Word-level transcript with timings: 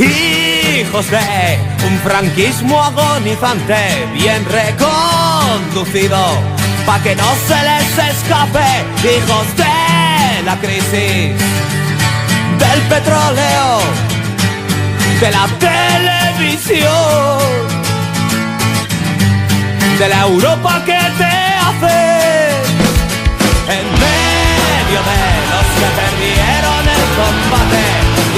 Hijos 0.00 1.10
de 1.10 1.58
un 1.86 1.98
franquismo 1.98 2.82
agonizante, 2.82 4.08
bien 4.14 4.42
reconducido, 4.46 6.16
pa' 6.86 7.02
que 7.02 7.14
no 7.14 7.30
se 7.46 7.62
les 7.68 7.98
escape. 8.08 8.64
Hijos 9.04 9.46
de 9.58 10.42
la 10.46 10.56
crisis, 10.58 11.36
del 12.62 12.80
petróleo, 12.88 13.80
de 15.20 15.30
la 15.30 15.46
televisión, 15.58 16.88
de 19.98 20.08
la 20.08 20.20
Europa 20.22 20.82
que 20.86 20.98
te 21.18 21.36
hace 21.66 21.98
en 23.76 23.84
medio 24.06 25.00
de 25.10 25.20
los 25.52 25.66
que 25.76 25.88
perdieron 26.00 26.88
el 26.88 27.04
combate 27.20 27.82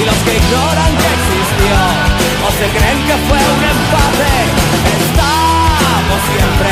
y 0.01 0.05
los 0.05 0.17
que 0.25 0.35
ignoran 0.35 0.91
que 0.97 1.22
se 2.59 2.67
creen 2.69 2.99
que 3.07 3.15
fue 3.27 3.39
un 3.55 3.63
empate. 3.73 4.33
Estamos 5.05 6.19
siempre 6.31 6.71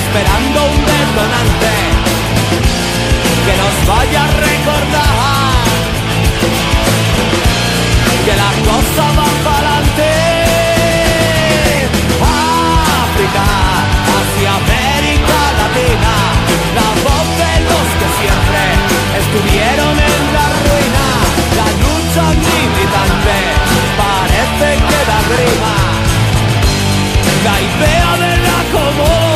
esperando 0.00 0.58
un 0.74 0.80
detonante 0.94 1.72
que 3.46 3.54
nos 3.62 3.74
vaya 3.92 4.20
a 4.24 4.30
recordar 4.48 5.58
que 8.26 8.34
la 8.44 8.52
cosa 8.70 9.04
va 9.18 9.28
para 9.46 9.70
adelante. 9.78 10.10
África, 13.02 13.46
hacia 14.14 14.50
América 14.62 15.38
Latina, 15.60 16.14
la 16.78 16.88
voz 17.06 17.26
de 17.42 17.52
los 17.70 17.86
que 17.98 18.08
siempre 18.20 18.62
estuvieron 19.20 19.67
la 27.44 27.60
idea 27.60 28.10
de 28.22 28.32
la 28.42 28.58
común 28.72 29.27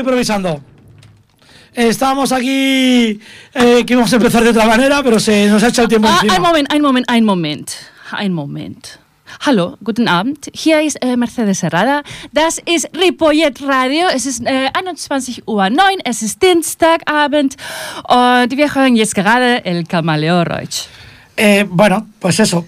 improvisando. 0.00 0.60
Estábamos 1.72 2.32
aquí 2.32 3.20
eh, 3.54 3.84
que 3.86 3.92
íbamos 3.92 4.12
a 4.12 4.16
empezar 4.16 4.42
de 4.42 4.50
otra 4.50 4.66
manera, 4.66 5.02
pero 5.02 5.20
se 5.20 5.46
nos 5.46 5.62
ha 5.62 5.68
hecho 5.68 5.82
el 5.82 5.88
tiempo 5.88 6.08
Ah, 6.08 6.14
encima. 6.22 6.34
ein 6.34 6.42
Moment, 6.42 6.72
ein 6.72 6.82
Moment, 6.82 7.06
ein 7.08 7.24
Moment. 7.24 7.70
Ein 8.12 8.32
Moment. 8.32 8.98
Hallo, 9.46 9.78
guten 9.80 10.08
Abend. 10.08 10.50
Hier 10.52 10.80
ist 10.82 10.96
äh, 11.00 11.16
Mercedes 11.16 11.62
Herrada. 11.62 12.02
Das 12.32 12.58
ist 12.66 12.88
Ripollet 12.96 13.62
Radio. 13.62 14.08
Es 14.12 14.26
ist 14.26 14.44
äh, 14.44 14.68
21 14.74 15.46
Uhr 15.46 15.70
9. 15.70 15.78
Es 16.04 16.22
ist 16.22 16.42
Dienstagabend. 16.42 17.54
Und 18.08 18.56
wir 18.56 18.74
hören 18.74 18.96
jetzt 18.96 19.14
gerade 19.14 19.64
El 19.64 19.84
Camaleón 19.86 20.44
Roach. 20.46 20.88
Eh, 21.36 21.64
bueno, 21.70 22.08
pues 22.18 22.40
eso. 22.40 22.64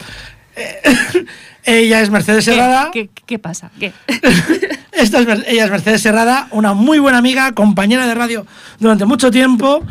Eh, 0.55 1.25
ella 1.65 2.01
es 2.01 2.11
Mercedes 2.11 2.45
¿Qué, 2.45 2.53
Serrada. 2.53 2.91
qué, 2.93 3.09
qué 3.27 3.39
pasa? 3.39 3.71
¿Qué? 3.79 3.93
Esta 4.93 5.21
es 5.21 5.29
ella 5.49 5.65
es 5.65 5.71
Mercedes 5.71 6.03
Serrada, 6.03 6.49
una 6.51 6.75
muy 6.75 6.99
buena 6.99 7.19
amiga, 7.19 7.53
compañera 7.53 8.07
de 8.07 8.15
radio 8.15 8.47
durante 8.79 9.05
mucho 9.05 9.31
tiempo 9.31 9.83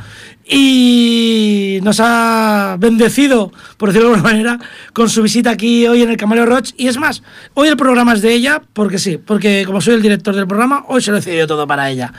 y 0.46 1.80
nos 1.82 2.00
ha 2.02 2.76
bendecido, 2.80 3.52
por 3.78 3.90
decirlo 3.90 4.10
de 4.10 4.16
alguna 4.16 4.32
manera, 4.34 4.60
con 4.94 5.10
su 5.10 5.22
visita 5.24 5.50
aquí 5.52 5.88
hoy 5.88 6.02
en 6.02 6.10
el 6.10 6.18
Camaleo 6.18 6.46
Roach. 6.46 6.72
Y 6.78 6.88
es 6.88 6.98
más, 6.98 7.24
hoy 7.54 7.68
el 7.70 7.78
programa 7.78 8.14
es 8.14 8.22
de 8.22 8.34
ella 8.34 8.62
porque 8.74 8.98
sí, 9.00 9.18
porque 9.18 9.64
como 9.66 9.82
soy 9.82 9.96
el 9.96 10.02
director 10.02 10.36
del 10.36 10.48
programa, 10.48 10.84
hoy 10.88 11.02
se 11.02 11.12
lo 11.12 11.18
he 11.18 11.20
decidido 11.22 11.48
todo 11.48 11.66
para 11.68 11.90
ella. 11.90 12.14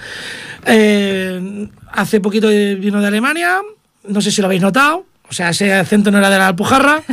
Eh, 0.65 1.69
hace 1.93 2.21
poquito 2.21 2.49
vino 2.49 3.01
de 3.01 3.07
Alemania, 3.07 3.59
no 4.09 4.21
sé 4.21 4.31
si 4.31 4.41
lo 4.41 4.47
habéis 4.47 4.63
notado, 4.63 5.05
o 5.29 5.33
sea, 5.33 5.51
ese 5.51 5.73
acento 5.75 6.11
no 6.11 6.19
era 6.19 6.31
de 6.31 6.39
la 6.39 6.49
Alpujarra. 6.49 7.03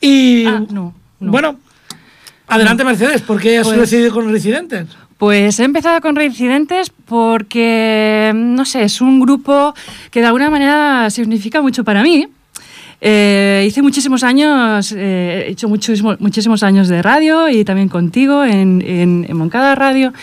Y 0.00 0.44
Ah, 0.44 0.62
no, 0.70 0.94
no. 1.24 1.32
bueno, 1.32 1.56
adelante 2.46 2.84
Mercedes, 2.84 3.22
¿por 3.22 3.40
qué 3.40 3.58
has 3.58 3.66
Pues- 3.66 3.78
decidido 3.80 4.12
con 4.12 4.30
Residentes? 4.30 4.86
Pues 5.18 5.58
he 5.60 5.64
empezado 5.64 6.00
con 6.00 6.16
Reincidentes 6.16 6.90
porque, 6.90 8.32
no 8.34 8.64
sé, 8.64 8.82
es 8.82 9.00
un 9.00 9.20
grupo 9.20 9.72
que 10.10 10.20
de 10.20 10.26
alguna 10.26 10.50
manera 10.50 11.08
significa 11.10 11.62
mucho 11.62 11.84
para 11.84 12.02
mí. 12.02 12.26
Eh, 13.06 13.64
hice 13.68 13.82
muchísimos 13.82 14.22
años, 14.24 14.90
eh, 14.96 15.44
he 15.48 15.50
hecho 15.50 15.68
muchísimo- 15.68 16.16
muchísimos 16.20 16.62
años 16.62 16.88
de 16.88 17.02
radio 17.02 17.50
y 17.50 17.62
también 17.62 17.90
contigo 17.90 18.42
en, 18.44 18.80
en, 18.80 19.26
en 19.28 19.36
Moncada 19.36 19.74
Radio. 19.74 20.14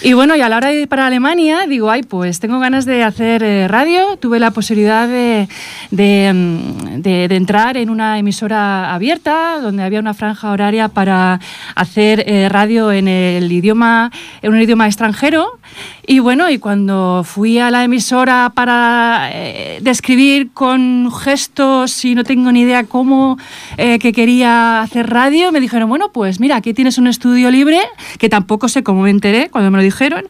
Y 0.00 0.14
bueno, 0.14 0.34
y 0.34 0.40
a 0.40 0.48
la 0.48 0.56
hora 0.56 0.68
de 0.68 0.80
ir 0.80 0.88
para 0.88 1.06
Alemania, 1.06 1.66
digo, 1.68 1.90
ay, 1.90 2.02
pues 2.04 2.40
tengo 2.40 2.58
ganas 2.58 2.86
de 2.86 3.02
hacer 3.04 3.42
eh, 3.42 3.68
radio. 3.68 4.16
Tuve 4.16 4.40
la 4.40 4.50
posibilidad 4.50 5.06
de, 5.06 5.46
de, 5.90 6.32
mm, 6.32 7.02
de- 7.02 7.28
de 7.28 7.36
entrar 7.36 7.76
en 7.76 7.90
una 7.90 8.18
emisora 8.18 8.94
abierta, 8.94 9.58
donde 9.60 9.82
había 9.82 10.00
una 10.00 10.14
franja 10.14 10.52
horaria 10.52 10.88
para 10.88 11.38
hacer 11.74 12.24
eh, 12.26 12.48
radio 12.48 12.92
en 12.92 13.08
el 13.08 13.52
idioma, 13.52 14.10
en 14.40 14.54
un 14.54 14.60
idioma 14.62 14.86
extranjero. 14.86 15.58
Y 16.06 16.18
bueno, 16.20 16.48
y 16.48 16.56
cuando 16.58 17.24
fui 17.24 17.58
a 17.58 17.70
la 17.70 17.84
emisora 17.84 18.52
para 18.54 19.28
eh, 19.34 19.80
describir 19.82 20.50
con 20.54 21.10
gestos 21.12 22.04
y 22.06 22.14
no 22.14 22.21
tengo 22.24 22.52
ni 22.52 22.60
idea 22.62 22.84
cómo 22.84 23.38
eh, 23.76 23.98
que 23.98 24.12
quería 24.12 24.80
hacer 24.82 25.08
radio, 25.10 25.52
me 25.52 25.60
dijeron, 25.60 25.88
bueno, 25.88 26.12
pues 26.12 26.40
mira, 26.40 26.56
aquí 26.56 26.74
tienes 26.74 26.98
un 26.98 27.06
estudio 27.06 27.50
libre, 27.50 27.78
que 28.18 28.28
tampoco 28.28 28.68
sé 28.68 28.82
cómo 28.82 29.02
me 29.02 29.10
enteré 29.10 29.48
cuando 29.50 29.70
me 29.70 29.78
lo 29.78 29.82
dijeron. 29.84 30.24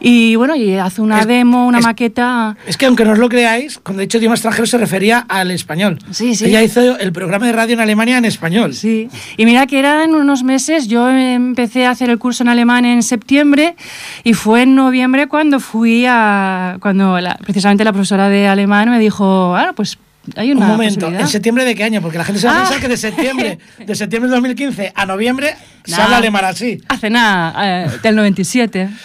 Y 0.00 0.36
bueno, 0.36 0.54
y 0.56 0.74
hace 0.74 1.00
una 1.02 1.20
Es- 1.20 1.26
demo, 1.26 1.66
una 1.66 1.78
es- 1.78 1.84
maqueta. 1.84 2.56
Es 2.66 2.76
que 2.76 2.86
aunque 2.86 3.04
no 3.04 3.12
os 3.12 3.18
lo 3.18 3.28
creáis, 3.28 3.78
cuando 3.78 4.02
he 4.02 4.06
dicho 4.06 4.18
idioma 4.18 4.34
extranjero 4.34 4.66
se 4.66 4.78
refería 4.78 5.24
al 5.28 5.50
español. 5.50 5.98
Sí, 6.10 6.34
sí. 6.34 6.46
Ella 6.46 6.62
hizo 6.62 6.98
el 6.98 7.12
programa 7.12 7.46
de 7.46 7.52
radio 7.52 7.74
en 7.74 7.80
Alemania 7.80 8.18
en 8.18 8.24
español. 8.24 8.74
Sí, 8.74 9.08
y 9.36 9.44
mira 9.44 9.66
que 9.66 9.78
eran 9.78 10.14
unos 10.14 10.42
meses, 10.42 10.88
yo 10.88 11.08
empecé 11.10 11.86
a 11.86 11.90
hacer 11.90 12.10
el 12.10 12.18
curso 12.18 12.42
en 12.42 12.48
alemán 12.48 12.84
en 12.84 13.02
septiembre 13.02 13.76
y 14.24 14.34
fue 14.34 14.62
en 14.62 14.74
noviembre 14.74 15.26
cuando 15.28 15.60
fui 15.60 16.04
a, 16.06 16.76
cuando 16.80 17.20
la- 17.20 17.36
precisamente 17.36 17.84
la 17.84 17.92
profesora 17.92 18.28
de 18.28 18.46
alemán 18.48 18.90
me 18.90 18.98
dijo, 18.98 19.54
ah, 19.56 19.72
pues 19.74 19.98
hay 20.36 20.52
una 20.52 20.60
Un 20.62 20.66
momento, 20.68 20.94
posibilidad". 20.96 21.20
¿en 21.22 21.28
septiembre 21.28 21.64
de 21.64 21.74
qué 21.74 21.84
año? 21.84 22.00
Porque 22.02 22.18
la 22.18 22.24
gente 22.24 22.40
se 22.40 22.46
va 22.46 22.52
a 22.54 22.56
Ah. 22.56 22.62
pensar 22.62 22.80
que 22.80 22.88
de 22.88 22.96
septiembre, 22.96 23.58
de 23.86 23.94
septiembre 23.94 24.28
de 24.30 24.34
2015 24.36 24.92
a 24.94 25.06
noviembre 25.06 25.54
se 25.84 25.92
Nah. 25.92 26.04
habla 26.04 26.16
alemán 26.18 26.44
así. 26.44 26.80
Hace 26.88 27.10
nada, 27.10 27.84
eh, 27.86 27.90
del 28.02 28.16
97. 28.16 28.88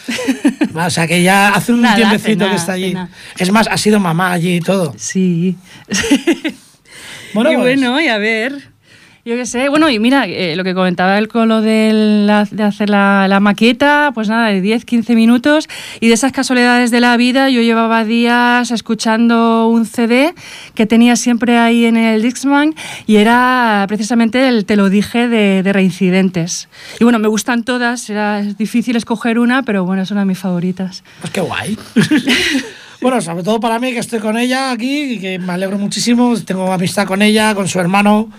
O 0.75 0.89
sea 0.89 1.05
que 1.07 1.21
ya 1.21 1.49
hace 1.49 1.71
un 1.71 1.81
Nada, 1.81 1.93
hace 1.93 2.01
tiempecito 2.03 2.49
que 2.49 2.55
está 2.55 2.71
allí. 2.73 2.95
Es 3.37 3.51
más, 3.51 3.67
ha 3.67 3.77
sido 3.77 3.99
mamá 3.99 4.31
allí 4.31 4.55
y 4.55 4.59
todo. 4.59 4.93
sí. 4.97 5.55
Bueno, 7.33 7.51
y 7.51 7.55
pues, 7.55 7.65
bueno, 7.79 7.99
y 7.99 8.07
a 8.09 8.17
ver. 8.19 8.72
Yo 9.25 9.35
qué 9.35 9.45
sé, 9.45 9.69
bueno, 9.69 9.89
y 9.89 9.99
mira, 9.99 10.25
eh, 10.27 10.53
lo 10.57 10.65
que 10.65 10.73
comentaba 10.73 11.17
él 11.17 11.29
con 11.29 11.47
lo 11.47 11.61
de, 11.61 11.91
la- 12.25 12.43
de 12.51 12.61
hacer 12.63 12.89
la, 12.89 13.25
la 13.29 13.39
maqueta, 13.39 14.11
pues 14.13 14.27
nada, 14.27 14.49
de 14.49 14.59
10, 14.59 14.83
15 14.83 15.15
minutos, 15.15 15.69
y 16.01 16.09
de 16.09 16.13
esas 16.13 16.33
casualidades 16.33 16.91
de 16.91 16.99
la 16.99 17.15
vida, 17.15 17.49
yo 17.49 17.61
llevaba 17.61 18.03
días 18.03 18.69
escuchando 18.71 19.69
un 19.69 19.85
CD 19.85 20.35
que 20.75 20.85
tenía 20.85 21.15
siempre 21.15 21.57
ahí 21.57 21.85
en 21.85 21.95
el 21.95 22.21
Dixman, 22.21 22.75
y 23.07 23.15
era 23.15 23.85
precisamente 23.87 24.45
el 24.49 24.65
Te 24.65 24.75
lo 24.75 24.89
dije 24.89 25.29
de, 25.29 25.63
de 25.63 25.71
Reincidentes. 25.71 26.67
Y 26.99 27.05
bueno, 27.05 27.17
me 27.17 27.29
gustan 27.29 27.63
todas, 27.63 28.09
era 28.09 28.41
difícil 28.41 28.97
escoger 28.97 29.39
una, 29.39 29.63
pero 29.63 29.85
bueno, 29.85 30.01
es 30.01 30.11
una 30.11 30.19
de 30.21 30.25
mis 30.25 30.39
favoritas. 30.39 31.01
Pues 31.21 31.31
qué 31.31 31.39
guay. 31.39 31.77
bueno, 33.01 33.21
sobre 33.21 33.43
todo 33.43 33.59
para 33.59 33.79
mí 33.79 33.91
que 33.93 33.99
estoy 33.99 34.19
con 34.19 34.37
ella 34.37 34.71
aquí 34.71 35.13
y 35.13 35.19
que 35.19 35.39
me 35.39 35.53
alegro 35.53 35.77
muchísimo. 35.77 36.35
Tengo 36.39 36.71
amistad 36.71 37.05
con 37.05 37.21
ella, 37.21 37.53
con 37.55 37.67
su 37.67 37.79
hermano 37.79 38.29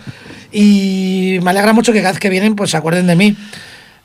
y 0.51 1.37
me 1.41 1.49
alegra 1.49 1.73
mucho 1.73 1.91
que 1.91 1.99
cada 1.99 2.11
vez 2.11 2.19
que 2.19 2.29
vienen 2.29 2.55
pues 2.55 2.71
se 2.71 2.77
acuerden 2.77 3.07
de 3.07 3.15
mí. 3.15 3.35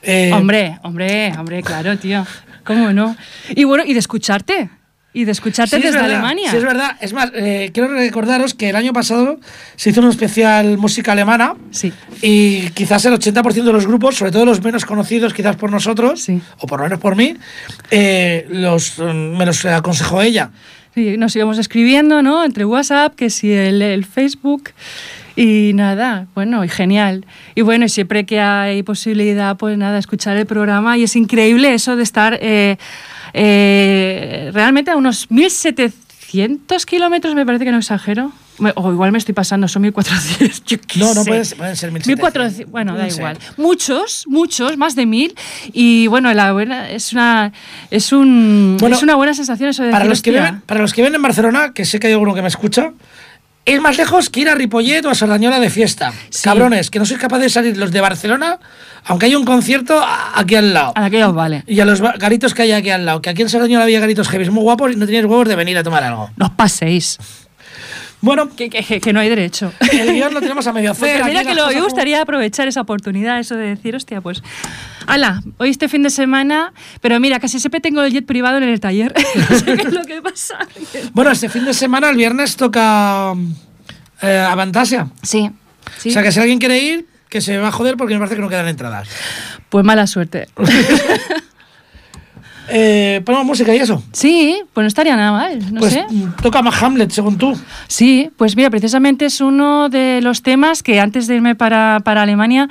Eh, 0.03 0.33
Hombre, 0.33 0.79
hombre, 0.83 1.33
hombre, 1.39 1.63
claro, 1.63 1.99
tío. 1.99 2.27
¿Cómo 2.65 2.93
no? 2.93 3.17
Y 3.51 3.65
bueno, 3.65 3.85
y 3.87 3.93
de 3.93 3.99
escucharte. 3.99 4.71
Y 5.13 5.25
de 5.25 5.33
escucharte 5.33 5.71
sí, 5.71 5.77
es 5.79 5.83
desde 5.83 5.99
verdad, 5.99 6.11
Alemania. 6.19 6.51
Sí, 6.51 6.57
es 6.57 6.63
verdad. 6.65 6.97
Es 7.01 7.13
más, 7.13 7.33
eh, 7.35 7.71
quiero 7.75 7.89
recordaros 7.93 8.55
que 8.55 8.69
el 8.69 8.77
año 8.77 8.93
pasado 8.93 9.41
se 9.75 9.91
hizo 9.91 10.01
un 10.01 10.09
especial 10.09 10.79
música 10.79 11.13
alemana 11.13 11.55
Sí. 11.73 11.93
y 12.23 12.71
quizás 12.71 13.05
el 13.07 13.15
80% 13.15 13.65
de 13.65 13.73
los 13.73 13.87
grupos, 13.89 14.17
sobre 14.17 14.31
todo 14.31 14.45
los 14.45 14.63
menos 14.63 14.85
conocidos 14.85 15.35
quizás 15.35 15.57
por 15.57 15.73
nosotros, 15.73 16.23
Sí. 16.23 16.41
o 16.59 16.67
por 16.69 16.79
lo 16.79 16.85
menos 16.85 17.01
por 17.01 17.17
mí, 17.17 17.35
eh, 17.91 18.47
los, 18.51 18.99
mm, 19.01 19.37
me 19.37 19.47
los 19.47 19.65
aconsejó 19.65 20.23
ella. 20.23 20.51
Sí, 20.95 21.17
nos 21.17 21.35
íbamos 21.35 21.59
escribiendo, 21.59 22.23
¿no? 22.23 22.45
Entre 22.45 22.65
WhatsApp, 22.65 23.15
que 23.17 23.31
si 23.31 23.51
el, 23.53 23.81
el 23.83 24.05
Facebook. 24.05 24.71
Y 25.37 25.73
nada, 25.75 26.27
bueno, 26.35 26.65
y 26.65 26.69
genial. 26.69 27.25
Y 27.55 27.63
bueno, 27.63 27.85
y 27.85 27.89
siempre 27.89 28.27
que 28.27 28.41
hay 28.41 28.83
posibilidad, 28.83 29.57
pues 29.57 29.79
nada, 29.79 29.99
escuchar 29.99 30.37
el 30.37 30.47
programa. 30.47 30.99
Y 30.99 31.05
es 31.05 31.15
increíble 31.17 31.73
eso 31.73 31.97
de 31.97 32.03
estar 32.03 32.39
eh, 32.43 32.77
eh, 33.33 34.51
realmente 34.53 34.91
a 34.91 34.97
unos 34.97 35.29
1.700 35.31 36.85
kilómetros, 36.85 37.35
me 37.35 37.45
parece 37.47 37.65
que 37.65 37.73
no 37.73 37.79
exagero. 37.79 38.33
Me- 38.59 38.73
O 38.77 38.93
igual 38.93 39.11
me 39.11 39.17
estoy 39.19 39.35
pasando, 39.35 39.67
son 39.69 39.85
1.400. 39.85 40.63
Yo 40.67 40.77
qué 40.87 41.01
No, 41.01 41.15
no 41.15 41.25
sé. 41.25 41.31
pueden, 41.31 41.47
pueden 41.57 41.77
ser 41.77 41.93
1.700. 41.93 42.07
1400, 42.07 42.71
bueno, 42.71 42.95
da 42.95 43.09
igual. 43.09 43.39
Muchos, 43.57 44.25
muchos, 44.29 44.77
más 44.77 44.95
de 44.95 45.07
mil. 45.07 45.35
Y 45.73 46.07
bueno, 46.09 46.33
la 46.35 46.53
buena, 46.53 46.91
es 46.91 47.13
una 47.13 47.53
es 47.91 48.13
un 48.13 48.77
Bueno, 48.79 48.97
es 48.97 49.03
una 49.03 49.15
buena 49.15 49.33
sensación 49.35 49.71
eso 49.71 49.83
de 49.83 49.91
Para 49.91 50.01
decir, 50.05 50.11
los, 50.11 50.23
que 50.23 50.31
viven, 50.33 50.61
para 50.67 50.81
los 50.81 50.93
que 50.93 51.01
viven 51.03 51.15
en 51.15 51.23
Barcelona, 51.23 51.73
que 51.75 51.85
sé 51.87 51.99
que 51.99 52.09
hay 52.09 52.13
alguno 52.13 52.35
que 52.35 52.43
me 52.43 52.49
escucha, 52.49 52.93
es 53.65 53.81
más 53.81 53.97
lejos 53.97 54.29
que 54.31 54.41
ir 54.41 54.49
a 54.49 54.55
Ripollet 54.55 55.05
o 55.07 55.11
a 55.11 55.15
Sardañola 55.15 55.59
de 55.59 55.71
fiesta. 55.71 56.13
Sí. 56.31 56.43
Cabrones, 56.45 56.91
que 56.91 56.99
no 56.99 57.07
sois 57.07 57.21
capaces 57.21 57.45
de 57.45 57.51
salir 57.51 57.77
los 57.79 57.91
de 57.93 58.01
Barcelona, 58.01 58.59
aunque 59.07 59.27
hay 59.27 59.35
un 59.35 59.45
concierto 59.45 60.01
aquí 60.35 60.55
al 60.55 60.73
lado. 60.75 60.93
A 60.95 61.01
la 61.03 61.11
que 61.11 61.25
os 61.25 61.35
vale. 61.35 61.65
Y 61.67 61.81
a 61.81 61.85
los 61.85 62.01
garitos 62.01 62.55
que 62.55 62.63
hay 62.63 62.73
aquí 62.73 62.91
al 62.91 63.05
lado. 63.07 63.21
Que 63.23 63.31
aquí 63.31 63.43
en 63.43 63.49
Sardañola 63.49 63.85
había 63.85 64.01
garitos 64.01 64.29
heavy 64.29 64.49
muy 64.51 64.63
guapos 64.63 64.93
y 64.93 64.97
no 64.97 65.07
teníais 65.07 65.25
huevos 65.27 65.49
de 65.49 65.57
venir 65.57 65.77
a 65.79 65.83
tomar 65.83 66.03
algo. 66.05 66.31
No 66.37 66.47
os 66.47 66.53
paséis. 66.53 67.19
Bueno, 68.23 68.51
Que, 68.55 68.69
que- 68.69 69.01
que 69.01 69.13
no 69.15 69.21
hay 69.21 69.31
derecho. 69.31 69.73
el 69.93 70.13
guion 70.13 70.35
lo 70.35 70.41
tenemos 70.41 70.67
a 70.67 70.75
medio 70.75 70.91
hacer. 70.91 71.23
Aquí 71.23 71.31
mira 71.31 71.43
que 71.43 71.55
lo, 71.55 71.67
como- 71.69 71.85
gustaría 71.85 72.21
aprovechar 72.21 72.69
esa 72.69 72.83
oportunidad, 72.83 73.39
eso 73.41 73.57
de 73.57 73.69
decir, 73.69 73.97
hostia, 73.97 74.21
pues. 74.21 74.43
Ala, 75.07 75.43
hoy 75.57 75.71
este 75.71 75.89
fin 75.89 76.03
de 76.03 76.11
semana, 76.11 76.75
pero 77.01 77.19
mira, 77.19 77.41
casi 77.41 77.59
siempre 77.59 77.81
tengo 77.81 78.03
el 78.03 78.13
jet 78.13 78.27
privado 78.27 78.59
en 78.59 78.65
el 78.65 78.79
taller. 78.79 79.15
no 79.51 79.59
sé 79.59 79.65
qué 79.65 79.83
es 79.89 79.93
lo 79.95 80.05
que 80.05 80.21
pasa. 80.21 80.59
Bueno, 81.15 81.31
este 81.31 81.49
fin 81.49 81.65
de 81.65 81.73
semana, 81.73 82.11
el 82.11 82.17
viernes, 82.17 82.57
toca 82.57 83.33
eh, 84.21 84.47
Avantasia. 84.51 85.09
Sí, 85.23 85.51
sí. 85.97 86.11
O 86.11 86.13
sea 86.13 86.23
que 86.23 86.31
si 86.31 86.41
alguien 86.41 86.59
quiere 86.59 86.79
ir, 86.79 87.07
que 87.31 87.41
se 87.41 87.57
va 87.57 87.69
a 87.69 87.73
joder 87.73 87.97
porque 87.97 88.15
me 88.15 88.19
parece 88.21 88.37
que 88.37 88.43
no 88.43 88.49
quedan 88.49 88.69
entradas. 88.69 89.09
Pues 89.71 89.85
mala 89.85 90.07
suerte. 90.07 90.49
Eh, 92.73 93.21
ponemos 93.25 93.45
música 93.47 93.75
y 93.75 93.79
eso. 93.79 94.01
Sí, 94.13 94.63
pues 94.73 94.85
no 94.85 94.87
estaría 94.87 95.17
nada 95.17 95.33
mal, 95.33 95.73
no 95.75 95.81
pues 95.81 95.93
sé. 95.93 96.07
toca 96.41 96.63
más 96.63 96.81
Hamlet, 96.81 97.11
según 97.11 97.37
tú. 97.37 97.59
Sí, 97.89 98.31
pues 98.37 98.55
mira, 98.55 98.71
precisamente 98.71 99.25
es 99.25 99.41
uno 99.41 99.89
de 99.89 100.21
los 100.23 100.43
temas 100.43 100.85
que 100.85 101.01
antes 101.01 101.27
de 101.27 101.35
irme 101.35 101.57
para, 101.57 101.99
para 102.05 102.23
Alemania 102.23 102.69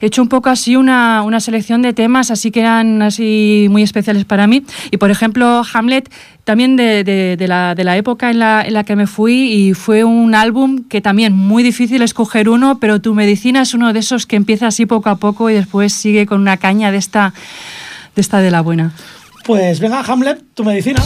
he 0.00 0.06
hecho 0.06 0.22
un 0.22 0.28
poco 0.28 0.48
así 0.50 0.76
una, 0.76 1.22
una 1.22 1.40
selección 1.40 1.82
de 1.82 1.92
temas, 1.92 2.30
así 2.30 2.50
que 2.50 2.60
eran 2.60 3.02
así 3.02 3.66
muy 3.70 3.82
especiales 3.82 4.24
para 4.24 4.46
mí. 4.46 4.62
Y 4.90 4.96
por 4.96 5.10
ejemplo, 5.10 5.62
Hamlet, 5.72 6.10
también 6.44 6.76
de, 6.76 7.04
de- 7.04 7.36
de 7.38 7.48
la, 7.48 7.74
de 7.74 7.84
la 7.84 7.96
época 7.96 8.30
en 8.30 8.38
la, 8.38 8.62
en 8.62 8.74
la 8.74 8.84
que 8.84 8.96
me 8.96 9.06
fui, 9.06 9.52
y 9.52 9.74
fue 9.74 10.04
un 10.04 10.34
álbum 10.34 10.84
que 10.88 11.00
también 11.00 11.32
muy 11.32 11.62
difícil 11.62 12.02
escoger 12.02 12.48
uno, 12.48 12.78
pero 12.78 13.00
Tu 13.00 13.14
Medicina 13.14 13.62
es 13.62 13.74
uno 13.74 13.92
de 13.92 14.00
esos 14.00 14.26
que 14.26 14.36
empieza 14.36 14.66
así 14.66 14.86
poco 14.86 15.08
a 15.10 15.16
poco 15.16 15.48
y 15.50 15.54
después 15.54 15.92
sigue 15.92 16.26
con 16.26 16.40
una 16.40 16.56
caña 16.58 16.90
de 16.90 16.98
esta 16.98 17.32
de, 18.14 18.20
esta 18.20 18.40
de 18.40 18.50
la 18.50 18.60
buena. 18.60 18.92
Pues 19.44 19.80
venga, 19.80 20.00
Hamlet, 20.00 20.42
tu 20.54 20.64
medicina. 20.64 21.02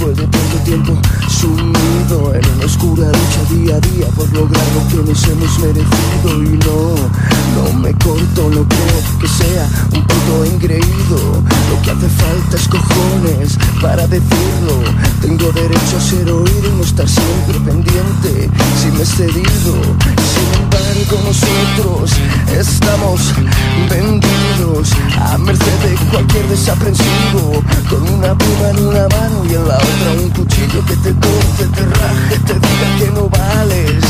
Después 0.00 0.16
de 0.16 0.26
tanto 0.28 0.56
tiempo 0.64 0.98
sumido 1.28 2.34
en 2.34 2.40
una 2.56 2.64
oscura 2.64 3.06
lucha 3.08 3.54
día 3.54 3.76
a 3.76 3.80
día 3.80 4.06
por 4.16 4.32
lograr 4.32 4.64
lo 4.72 4.88
que 4.88 5.10
nos 5.10 5.28
hemos 5.28 5.58
merecido 5.58 6.42
y 6.42 6.56
no, 6.56 6.94
no 7.54 7.78
me 7.80 7.92
corto, 7.92 8.48
no 8.48 8.66
creo 8.66 9.18
que 9.20 9.28
sea 9.28 9.68
un 9.92 10.02
puto 10.06 10.44
engreído. 10.46 11.42
Lo 11.68 11.82
que 11.82 11.90
hace 11.90 12.08
falta 12.08 12.56
es 12.56 12.66
cojones 12.68 13.58
para 13.82 14.06
decirlo. 14.06 14.72
Tengo 15.20 15.52
derecho 15.52 15.98
a 15.98 16.00
ser 16.00 16.30
oído 16.30 16.70
y 16.72 16.76
no 16.78 16.82
estar 16.82 17.06
siempre 17.06 17.60
pendiente 17.60 18.48
si 18.80 18.90
me 18.92 19.02
he 19.02 19.04
cedido. 19.04 19.82
Sin 20.32 20.62
embargo, 20.62 20.79
nosotros 20.94 22.10
estamos 22.58 23.20
vendidos 23.88 24.90
a 25.20 25.38
merced 25.38 25.78
de 25.84 25.94
cualquier 26.10 26.48
desaprensivo. 26.48 27.62
Con 27.88 28.02
una 28.08 28.36
pluma 28.36 28.70
en 28.70 28.86
una 28.88 29.08
mano 29.08 29.44
y 29.48 29.54
en 29.54 29.68
la 29.68 29.76
otra 29.76 30.12
un 30.20 30.30
cuchillo 30.30 30.84
que 30.86 30.96
te 30.96 31.12
corte, 31.12 31.66
te 31.74 31.84
raje, 31.86 32.38
te 32.44 32.54
diga 32.54 32.96
que 32.98 33.10
no 33.12 33.28
vales. 33.28 34.04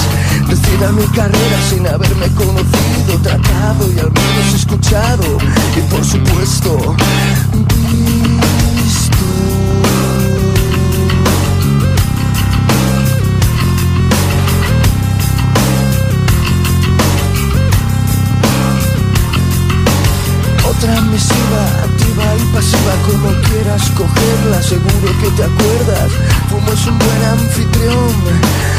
Decida 0.48 0.92
mi 0.92 1.04
carrera 1.08 1.58
sin 1.68 1.86
haberme 1.86 2.28
conocido, 2.34 3.18
tratado 3.22 3.92
y 3.94 3.98
al 3.98 4.10
menos 4.10 4.54
escuchado. 4.54 5.38
Y 5.76 5.80
por 5.90 6.04
supuesto. 6.04 6.96
Otra 20.82 20.98
misiva, 21.02 21.62
activa 21.84 22.24
y 22.38 22.54
pasiva, 22.54 22.94
como 23.04 23.28
quieras 23.42 23.90
cogerla, 23.90 24.62
seguro 24.62 25.12
que 25.20 25.30
te 25.32 25.44
acuerdas. 25.44 26.10
Fuimos 26.48 26.86
un 26.86 26.98
buen 26.98 27.22
anfitrión 27.22 28.14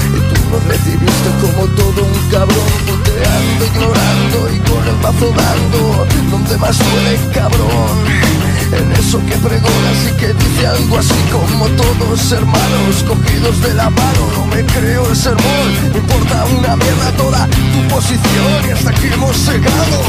y 0.10 0.34
tú 0.34 0.42
nos 0.50 0.64
recibiste 0.64 1.30
como 1.40 1.68
todo 1.68 2.04
un 2.04 2.30
cabrón, 2.32 2.72
puteando, 2.88 3.66
ignorando 3.68 4.50
y 4.52 4.60
con 4.68 4.88
el 4.88 4.96
mazo 4.96 5.32
dando, 5.32 6.08
donde 6.32 6.58
más 6.58 6.80
duele 6.80 7.20
cabrón. 7.36 8.51
En 8.72 8.92
eso 8.94 9.20
que 9.26 9.36
pregonas 9.38 9.98
y 10.10 10.18
que 10.18 10.34
dice 10.34 10.68
algo 10.68 10.98
así 10.98 11.14
como 11.30 11.68
todos 11.70 12.32
hermanos 12.32 13.04
cogidos 13.06 13.62
de 13.62 13.74
la 13.74 13.90
mano. 13.90 14.32
No 14.34 14.46
me 14.46 14.64
creo 14.64 15.10
el 15.10 15.16
sermón, 15.16 15.92
me 15.92 15.98
importa 15.98 16.46
una 16.46 16.76
mierda 16.78 17.12
toda 17.18 17.48
tu 17.48 17.88
posición 17.94 18.68
y 18.68 18.72
hasta 18.72 18.90
aquí 18.92 19.08
hemos 19.14 19.36
llegado. 19.46 20.02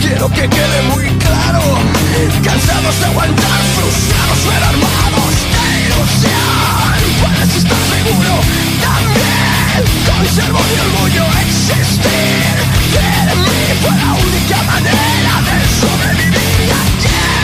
Quiero 0.00 0.28
que 0.28 0.48
quede 0.48 0.82
muy 0.94 1.08
claro, 1.18 1.62
cansados 2.44 3.00
de 3.00 3.06
aguantar, 3.06 3.60
frustrados 3.74 4.38
pero 4.48 4.66
armados 4.66 5.34
de 5.54 5.66
ilusión. 5.82 6.94
Puedes 7.20 7.56
estar 7.56 7.82
seguro 7.94 8.34
también, 8.80 9.82
conservo 10.06 10.60
mi 10.70 10.76
orgullo 10.86 11.24
existir. 11.42 12.56
En 12.94 13.38
mí 13.42 13.62
fue 13.82 13.90
la 13.90 14.10
única 14.14 14.58
manera 14.70 15.34
de 15.48 15.56
sobrevivir. 15.80 16.44
¿Y 16.64 17.43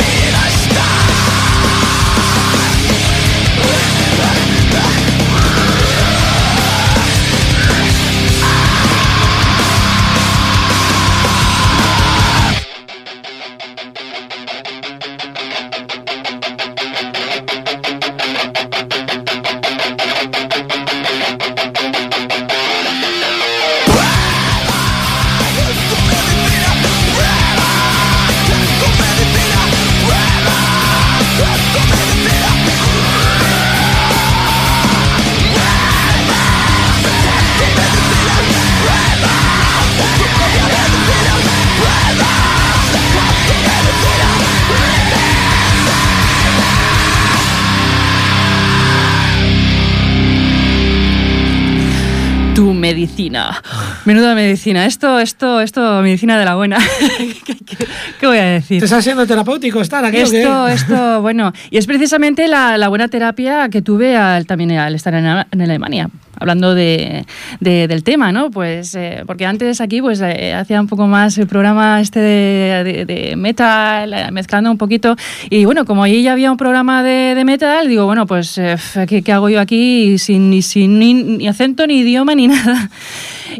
Menuda 54.05 54.33
medicina. 54.35 54.85
Esto, 54.85 55.19
esto, 55.19 55.61
esto, 55.61 56.01
medicina 56.01 56.39
de 56.39 56.45
la 56.45 56.55
buena. 56.55 56.77
¿Qué, 57.45 57.55
qué- 57.55 57.85
qué 58.19 58.27
voy 58.27 58.37
a 58.37 58.45
decir? 58.45 58.79
¿Te 58.79 58.85
estás 58.85 59.03
siendo 59.03 59.27
terapéutico 59.27 59.79
estar 59.81 60.03
aquí? 60.03 60.17
Esto, 60.17 60.67
esto, 60.67 61.21
bueno, 61.21 61.53
y 61.69 61.77
es 61.77 61.85
precisamente 61.85 62.47
la, 62.47 62.77
la 62.77 62.87
buena 62.87 63.07
terapia 63.09 63.69
que 63.69 63.81
tuve 63.81 64.17
al, 64.17 64.45
también 64.47 64.71
al 64.71 64.95
estar 64.95 65.13
en, 65.13 65.25
en 65.25 65.61
Alemania, 65.61 66.09
hablando 66.39 66.73
de, 66.73 67.25
de- 67.59 67.87
del 67.87 68.03
tema, 68.03 68.31
¿no? 68.31 68.49
Pues, 68.49 68.95
eh, 68.95 69.23
porque 69.27 69.45
antes 69.45 69.79
aquí, 69.81 70.01
pues, 70.01 70.19
eh, 70.21 70.53
hacía 70.55 70.81
un 70.81 70.87
poco 70.87 71.05
más 71.05 71.37
el 71.37 71.45
programa 71.47 72.01
este 72.01 72.19
de, 72.19 73.05
de- 73.05 73.35
metal, 73.35 74.13
eh, 74.13 74.31
mezclando 74.31 74.71
un 74.71 74.77
poquito, 74.79 75.15
y 75.49 75.65
bueno, 75.65 75.85
como 75.85 76.03
ahí 76.03 76.23
ya 76.23 76.31
había 76.33 76.51
un 76.51 76.57
programa 76.57 77.03
de, 77.03 77.35
de 77.35 77.45
metal, 77.45 77.87
digo, 77.87 78.05
bueno, 78.05 78.25
pues, 78.25 78.57
eh, 78.57 78.75
¿qué, 79.07 79.21
qué 79.21 79.31
hago 79.31 79.47
yo 79.49 79.59
aquí 79.61 80.17
sin, 80.17 80.49
ni, 80.49 80.61
sin 80.63 80.97
ni, 80.97 81.13
ni 81.13 81.47
acento, 81.47 81.85
ni 81.85 81.99
idioma, 81.99 82.33
ni 82.33 82.47
nada? 82.49 82.89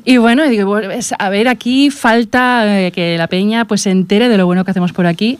Y 0.05 0.17
bueno, 0.17 0.47
digo, 0.47 0.77
a 1.19 1.29
ver, 1.29 1.47
aquí 1.47 1.89
falta 1.91 2.63
eh, 2.87 2.91
que 2.91 3.17
la 3.17 3.27
peña 3.27 3.65
pues 3.65 3.81
se 3.81 3.91
entere 3.91 4.29
de 4.29 4.37
lo 4.37 4.45
bueno 4.45 4.63
que 4.65 4.71
hacemos 4.71 4.91
por 4.93 5.05
aquí. 5.05 5.39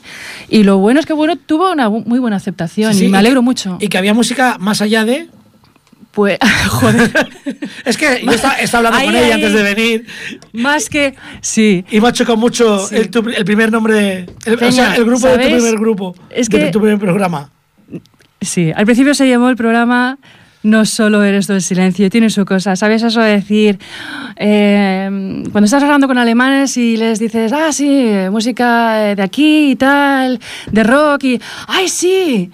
Y 0.50 0.64
lo 0.64 0.78
bueno 0.78 1.00
es 1.00 1.06
que 1.06 1.14
bueno, 1.14 1.36
tuvo 1.38 1.72
una 1.72 1.90
muy 1.90 2.20
buena 2.20 2.38
aceptación 2.38 2.94
Sí, 2.94 3.00
sí, 3.00 3.06
y 3.06 3.10
me 3.10 3.18
alegro 3.18 3.42
mucho. 3.42 3.78
Y 3.80 3.88
que 3.88 3.98
había 3.98 4.14
música 4.14 4.58
más 4.60 4.82
allá 4.82 5.06
de. 5.06 5.28
Pues, 6.12 6.38
joder, 6.70 7.30
Es 7.86 7.96
que 7.98 8.22
yo 8.26 8.32
estaba, 8.32 8.56
estaba 8.56 8.88
hablando 8.90 9.00
Ahí, 9.00 9.06
con 9.06 9.16
ella 9.16 9.36
ahí. 9.36 9.44
antes 9.44 9.54
de 9.54 9.64
venir 9.64 10.06
más 10.52 10.90
que... 10.90 11.16
Sí. 11.40 11.86
y 11.90 12.02
me 12.02 12.10
ha 12.10 12.12
chocado 12.12 12.36
mucho 12.38 12.86
Sí. 12.86 12.96
el, 12.98 13.10
tu- 13.10 13.30
el 13.30 13.46
primer 13.46 13.72
nombre, 13.72 14.26
el, 14.46 14.54
o 14.56 14.58
Peña, 14.58 14.72
sea, 14.72 14.96
el 14.96 15.06
grupo 15.06 15.28
de 15.28 15.38
tu 15.38 15.50
primer 15.56 15.76
grupo, 15.78 16.16
Es 16.30 16.50
de 16.50 16.60
que- 16.60 16.72
tu 16.72 16.80
primer 16.82 17.00
programa. 17.00 17.50
Sí, 18.42 18.72
al 18.76 18.86
principio 18.86 19.14
se 19.14 19.30
llamó 19.30 19.50
el 19.50 19.56
programa 19.56 20.18
No 20.64 20.86
solo 20.86 21.24
eres 21.24 21.48
tú 21.48 21.54
el 21.54 21.62
silencio, 21.62 22.10
tiene 22.10 22.30
su 22.30 22.46
cosa. 22.46 22.76
¿Sabes 22.76 23.02
eso 23.02 23.20
de 23.22 23.32
decir, 23.32 23.80
eh, 24.36 25.08
cuando 25.52 25.66
estás 25.66 25.82
hablando 25.82 26.08
con 26.08 26.18
alemanes 26.18 26.78
y 26.78 26.98
les 26.98 27.20
dices, 27.20 27.52
ah, 27.52 27.72
sí, 27.72 28.12
música 28.30 29.16
de 29.16 29.22
aquí 29.24 29.72
y 29.72 29.76
tal, 29.76 30.40
de 30.72 30.84
rock 30.84 31.24
y, 31.24 31.42
ay, 31.68 31.90
sí. 31.90 32.52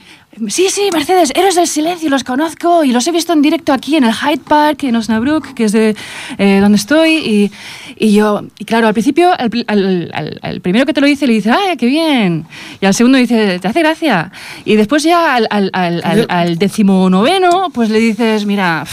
Sí, 0.49 0.67
sí, 0.69 0.89
Mercedes, 0.93 1.31
Héroes 1.33 1.55
del 1.55 1.67
Silencio, 1.67 2.11
los 2.11 2.23
conozco 2.23 2.83
y 2.83 2.91
los 2.91 3.07
he 3.07 3.11
visto 3.11 3.33
en 3.33 3.41
directo 3.41 3.73
aquí 3.73 3.95
en 3.95 4.03
el 4.03 4.13
Hyde 4.13 4.43
Park, 4.47 4.83
en 4.83 4.95
Osnabrück, 4.95 5.55
que 5.55 5.63
es 5.63 5.71
de 5.71 5.95
eh, 6.37 6.59
donde 6.61 6.77
estoy. 6.77 7.15
Y, 7.15 7.51
y 7.99 8.13
yo, 8.13 8.43
y 8.59 8.65
claro, 8.65 8.87
al 8.87 8.93
principio, 8.93 9.31
al, 9.37 9.49
al- 9.67 10.11
al- 10.13 10.39
al 10.41 10.61
primero 10.61 10.85
que 10.85 10.93
te 10.93 11.01
lo 11.01 11.07
dice, 11.07 11.25
le 11.27 11.33
dice, 11.33 11.51
¡ay, 11.51 11.77
qué 11.77 11.85
bien! 11.87 12.45
Y 12.81 12.85
al 12.85 12.93
segundo 12.93 13.17
dice, 13.17 13.59
¿te 13.59 13.67
hace 13.67 13.79
gracia? 13.79 14.31
Y 14.65 14.75
después 14.75 15.03
ya 15.03 15.35
al, 15.35 16.57
decimonoveno, 16.57 17.69
pues 17.73 17.89
le 17.89 17.99
dices, 17.99 18.45
mira, 18.45 18.83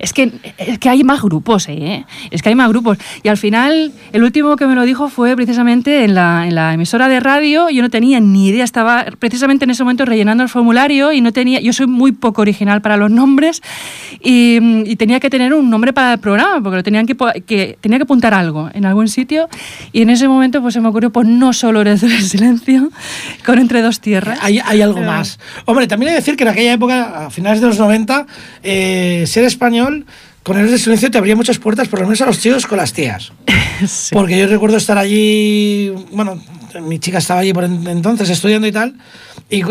es 0.00 0.12
que, 0.12 0.32
es 0.58 0.78
que 0.78 0.88
hay 0.88 1.04
más 1.04 1.22
grupos, 1.22 1.68
¿eh? 1.68 2.04
Es 2.30 2.42
que 2.42 2.48
hay 2.48 2.54
más 2.54 2.68
grupos. 2.68 2.98
Y 3.22 3.28
al 3.28 3.36
final, 3.36 3.92
el 4.12 4.22
último 4.24 4.56
que 4.56 4.66
me 4.66 4.74
lo 4.74 4.82
dijo 4.84 5.08
fue 5.08 5.34
precisamente 5.36 6.04
en 6.04 6.14
la, 6.14 6.46
en 6.46 6.54
la 6.54 6.72
emisora 6.74 7.08
de 7.08 7.20
radio. 7.20 7.68
Yo 7.70 7.82
no 7.82 7.90
tenía 7.90 8.20
ni 8.20 8.48
idea, 8.48 8.64
estaba 8.64 9.04
precisamente 9.18 9.64
en 9.64 9.70
ese 9.70 9.82
momento 9.84 10.04
rellenando 10.04 10.42
el 10.42 10.48
formulario 10.48 11.12
y 11.12 11.20
no 11.20 11.32
tenía, 11.32 11.60
yo 11.60 11.72
soy 11.72 11.86
muy 11.86 12.12
poco 12.12 12.42
original 12.42 12.80
para 12.82 12.96
los 12.96 13.10
nombres 13.10 13.62
y, 14.22 14.58
y 14.90 14.96
tenía 14.96 15.20
que 15.20 15.30
tener 15.30 15.52
un 15.54 15.70
nombre 15.70 15.92
para 15.92 16.14
el 16.14 16.18
programa 16.18 16.60
porque 16.62 16.76
lo 16.76 16.82
tenían 16.82 17.06
que, 17.06 17.16
que 17.46 17.78
tenía 17.80 17.98
que 17.98 18.04
apuntar 18.04 18.34
algo 18.46 18.70
en 18.72 18.86
algún 18.86 19.08
sitio 19.08 19.48
y 19.92 20.02
en 20.02 20.10
ese 20.10 20.28
momento 20.28 20.62
pues 20.62 20.74
se 20.74 20.80
me 20.80 20.88
ocurrió 20.88 21.10
pues 21.10 21.26
no 21.28 21.52
solo 21.52 21.80
eres 21.82 22.00
del 22.00 22.22
silencio 22.22 22.90
con 23.44 23.58
entre 23.58 23.82
dos 23.82 24.00
tierras. 24.00 24.38
Hay, 24.42 24.60
hay 24.64 24.80
algo 24.82 24.96
Pero- 25.00 25.06
más. 25.12 25.38
Hombre, 25.66 25.86
también 25.86 26.10
hay 26.10 26.14
que 26.16 26.20
decir 26.20 26.36
que 26.36 26.44
en 26.44 26.48
aquella 26.50 26.72
época, 26.72 27.26
a 27.26 27.30
finales 27.30 27.60
de 27.60 27.66
los 27.66 27.78
90, 27.78 28.26
eh, 28.62 29.24
ser 29.26 29.44
español 29.44 30.06
con 30.42 30.56
el 30.58 30.78
silencio 30.78 31.10
te 31.10 31.18
abría 31.18 31.34
muchas 31.34 31.58
puertas, 31.58 31.88
por 31.88 31.98
lo 32.00 32.06
menos 32.06 32.20
a 32.20 32.26
los 32.26 32.38
chicos 32.40 32.66
con 32.66 32.78
las 32.78 32.92
tías. 32.92 33.32
Sí. 33.86 34.14
Porque 34.14 34.38
yo 34.38 34.46
recuerdo 34.46 34.78
estar 34.78 34.96
allí, 34.96 35.92
bueno, 36.12 36.40
mi 36.80 36.98
chica 36.98 37.18
estaba 37.18 37.40
allí 37.40 37.52
por 37.52 37.64
en- 37.64 37.86
entonces 37.88 38.30
estudiando 38.30 38.66
y 38.66 38.72
tal, 38.72 38.94
y 39.50 39.62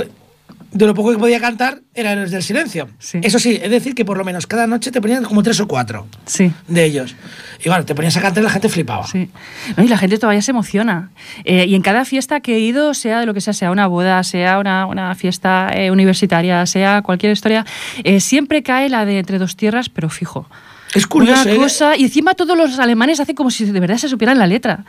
de 0.76 0.86
lo 0.86 0.94
poco 0.94 1.12
que 1.14 1.18
podía 1.18 1.40
cantar 1.40 1.80
era 1.94 2.12
Héroes 2.12 2.32
del 2.32 2.44
Silencio. 2.44 2.90
Sí. 3.00 3.20
Eso 3.24 3.40
sí, 3.40 3.58
es 3.62 3.72
decir 3.72 3.96
que 3.96 4.04
por 4.04 4.18
lo 4.18 4.26
menos 4.26 4.46
cada 4.46 4.68
noche 4.68 4.92
te 4.92 5.00
ponían 5.00 5.24
como 5.24 5.42
tres 5.42 5.58
o 5.62 5.68
cuatro 5.70 6.06
Sí. 6.26 6.52
de 6.68 6.84
ellos. 6.84 7.16
Y 7.64 7.70
bueno, 7.70 7.86
te 7.86 7.96
ponías 7.96 8.16
a 8.18 8.22
cantar 8.22 8.44
y 8.44 8.46
la 8.46 8.52
gente 8.52 8.68
flipaba. 8.68 9.08
Sí. 9.08 9.30
No, 9.78 9.84
y 9.86 9.88
la 9.88 9.98
gente 9.98 10.18
todavía 10.18 10.42
se 10.42 10.52
emociona. 10.52 11.12
Eh, 11.46 11.66
y 11.66 11.76
en 11.76 11.82
cada 11.82 12.04
fiesta 12.04 12.42
que 12.42 12.56
he 12.56 12.60
ido, 12.60 12.94
sea 12.94 13.22
de 13.22 13.26
lo 13.26 13.34
que 13.34 13.40
sea, 13.40 13.54
sea 13.54 13.72
una 13.72 13.88
boda, 13.88 14.22
sea 14.24 14.60
una, 14.60 14.86
una 14.86 15.16
fiesta 15.16 15.70
eh, 15.74 15.92
universitaria, 15.92 16.66
sea 16.66 17.02
cualquier 17.04 17.32
historia, 17.32 17.66
eh, 18.04 18.20
siempre 18.20 18.62
cae 18.62 18.90
la 18.90 19.06
de 19.06 19.20
entre 19.20 19.40
dos 19.40 19.56
tierras, 19.56 19.88
pero 19.88 20.10
fijo. 20.10 20.50
Es 20.94 21.08
curioso, 21.08 21.50
Una 21.50 21.56
cosa, 21.58 21.98
y 21.98 22.04
encima 22.04 22.36
todos 22.36 22.58
los 22.58 22.80
alemanes 22.80 23.20
hacen 23.20 23.36
como 23.36 23.50
si 23.52 23.66
de 23.66 23.80
verdad 23.80 23.98
se 23.98 24.08
supieran 24.08 24.38
la 24.40 24.48
letra. 24.48 24.86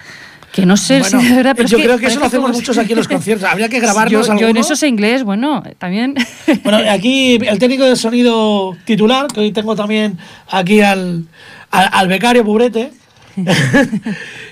Que 0.53 0.65
no 0.65 0.76
sé 0.76 1.00
Bueno, 1.00 1.21
si 1.21 1.29
de 1.31 1.35
verdad, 1.37 1.53
pero 1.55 1.67
es 1.67 1.71
yo 1.71 1.79
creo 1.79 1.99
que 1.99 2.07
eso 2.07 2.19
lo 2.21 2.26
hacemos 2.26 2.47
como 2.47 2.59
muchos 2.59 2.79
aquí 2.79 2.93
en 2.93 2.99
los 2.99 3.09
conciertos. 3.17 3.49
Habría 3.49 3.69
que 3.69 3.79
grabarnos 3.81 4.26
yo, 4.29 4.37
yo 4.38 4.49
en 4.49 4.57
eso 4.57 4.75
sé 4.76 4.88
inglés, 4.88 5.23
bueno, 5.25 5.62
también. 5.79 6.15
Bueno, 6.62 6.79
aquí 6.91 7.35
el 7.37 7.59
técnico 7.59 7.85
de 7.85 7.97
sonido 7.97 8.76
titular, 8.85 9.26
que 9.26 9.41
hoy 9.41 9.53
tengo 9.53 9.75
también 9.76 10.19
aquí 10.50 10.81
al, 10.81 11.25
al, 11.71 11.88
al 11.93 12.09
becario 12.09 12.45
Pubrete, 12.45 12.93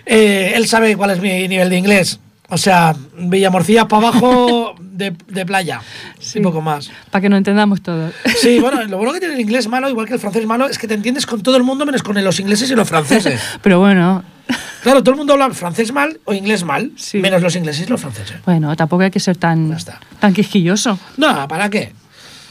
eh, 0.06 0.52
él 0.54 0.66
sabe 0.66 0.96
cuál 0.96 1.10
es 1.10 1.20
mi 1.20 1.48
nivel 1.48 1.70
de 1.70 1.78
inglés. 1.78 2.20
O 2.50 2.58
sea, 2.58 2.94
Villamorcilla 3.16 3.88
para 3.88 4.08
abajo 4.08 4.74
de, 4.78 5.14
de 5.28 5.46
playa 5.46 5.80
Sí. 6.18 6.38
y 6.38 6.42
poco 6.42 6.60
más. 6.60 6.90
Para 7.10 7.22
que 7.22 7.28
no 7.30 7.36
entendamos 7.36 7.80
todo. 7.82 8.10
Sí, 8.38 8.58
bueno, 8.60 8.82
lo 8.84 8.98
bueno 8.98 9.12
que 9.14 9.18
tiene 9.20 9.34
el 9.34 9.40
inglés 9.40 9.66
malo, 9.66 9.88
igual 9.88 10.06
que 10.06 10.14
el 10.14 10.20
francés 10.20 10.46
malo, 10.46 10.68
es 10.68 10.78
que 10.78 10.86
te 10.86 10.94
entiendes 10.94 11.24
con 11.26 11.42
todo 11.42 11.56
el 11.56 11.62
mundo 11.62 11.86
menos 11.86 12.02
con 12.02 12.22
los 12.22 12.38
ingleses 12.40 12.70
y 12.70 12.74
los 12.74 12.86
franceses. 12.88 13.40
Pero 13.62 13.80
bueno, 13.80 14.22
Claro, 14.82 15.02
todo 15.02 15.12
el 15.12 15.16
mundo 15.18 15.32
habla 15.32 15.50
francés 15.50 15.92
mal 15.92 16.20
o 16.24 16.34
inglés 16.34 16.62
mal, 16.64 16.92
Sí. 16.96 17.18
menos 17.18 17.40
los 17.42 17.56
ingleses 17.56 17.86
y 17.86 17.90
los 17.90 18.00
franceses. 18.00 18.36
bueno, 18.44 18.76
tampoco 18.76 19.02
hay 19.02 19.10
que 19.10 19.20
ser 19.20 19.36
tan, 19.36 19.74
tan 20.20 20.34
quisquilloso. 20.34 20.98
No, 21.16 21.48
¿para 21.48 21.70
qué? 21.70 21.92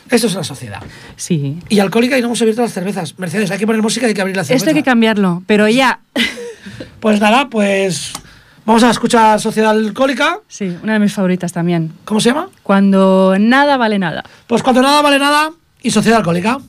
Esto 0.09 0.27
es 0.27 0.33
una 0.33 0.43
sociedad. 0.43 0.81
Sí. 1.15 1.59
Y 1.69 1.79
alcohólica 1.79 2.17
y 2.17 2.21
no 2.21 2.27
hemos 2.27 2.41
abierto 2.41 2.61
las 2.61 2.73
cervezas. 2.73 3.17
Mercedes, 3.19 3.49
hay 3.51 3.57
que 3.59 3.65
poner 3.67 3.81
música 3.81 4.05
y 4.05 4.09
hay 4.09 4.13
que 4.15 4.21
abrir 4.21 4.35
la 4.35 4.43
cerveza. 4.43 4.57
Esto 4.57 4.69
hay 4.69 4.75
que 4.75 4.83
cambiarlo, 4.83 5.43
pero 5.47 5.67
ya. 5.67 5.99
Pues 6.99 7.19
nada, 7.19 7.49
pues 7.49 8.13
vamos 8.65 8.81
a 8.83 8.89
escuchar 8.89 9.39
Sociedad 9.41 9.71
Alcohólica. 9.71 10.39
Sí, 10.47 10.75
una 10.81 10.93
de 10.93 10.99
mis 10.99 11.13
favoritas 11.13 11.51
también. 11.51 11.91
¿Cómo 12.05 12.21
se 12.21 12.29
llama? 12.29 12.47
Cuando 12.63 13.35
nada 13.37 13.75
vale 13.77 13.99
nada. 13.99 14.23
Pues 14.47 14.63
cuando 14.63 14.81
nada 14.81 15.01
vale 15.01 15.19
nada 15.19 15.51
y 15.81 15.91
Sociedad 15.91 16.19
Alcohólica. 16.19 16.59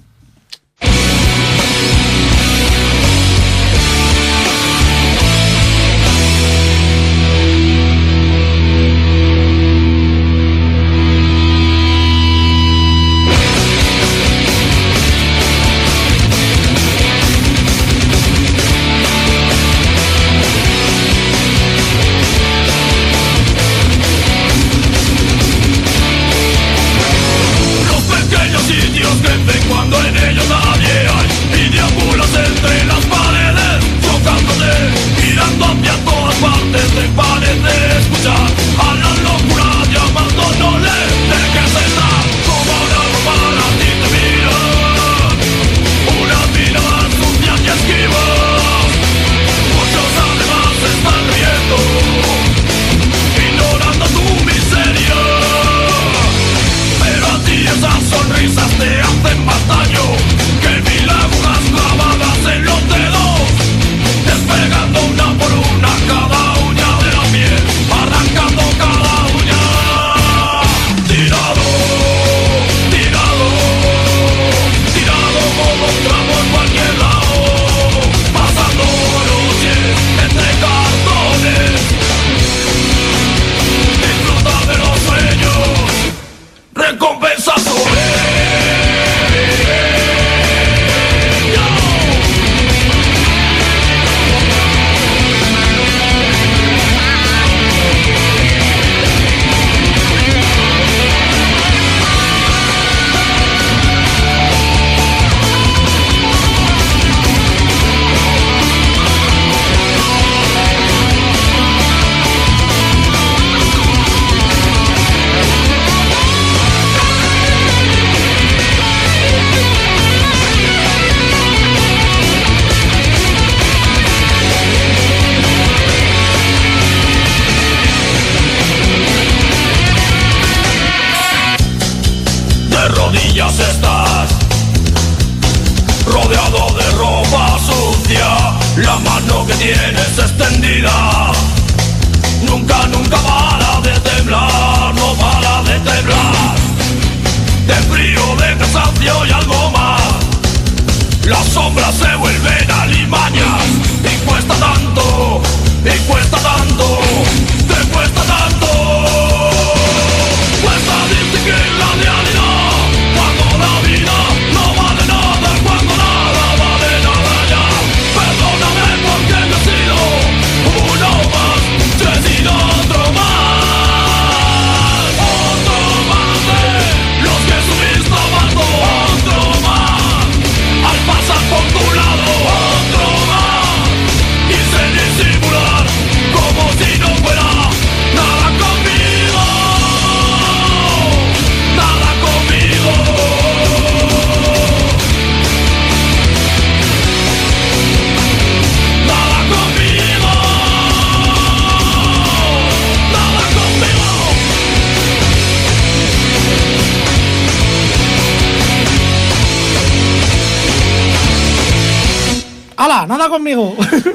Conmigo! 213.35 213.77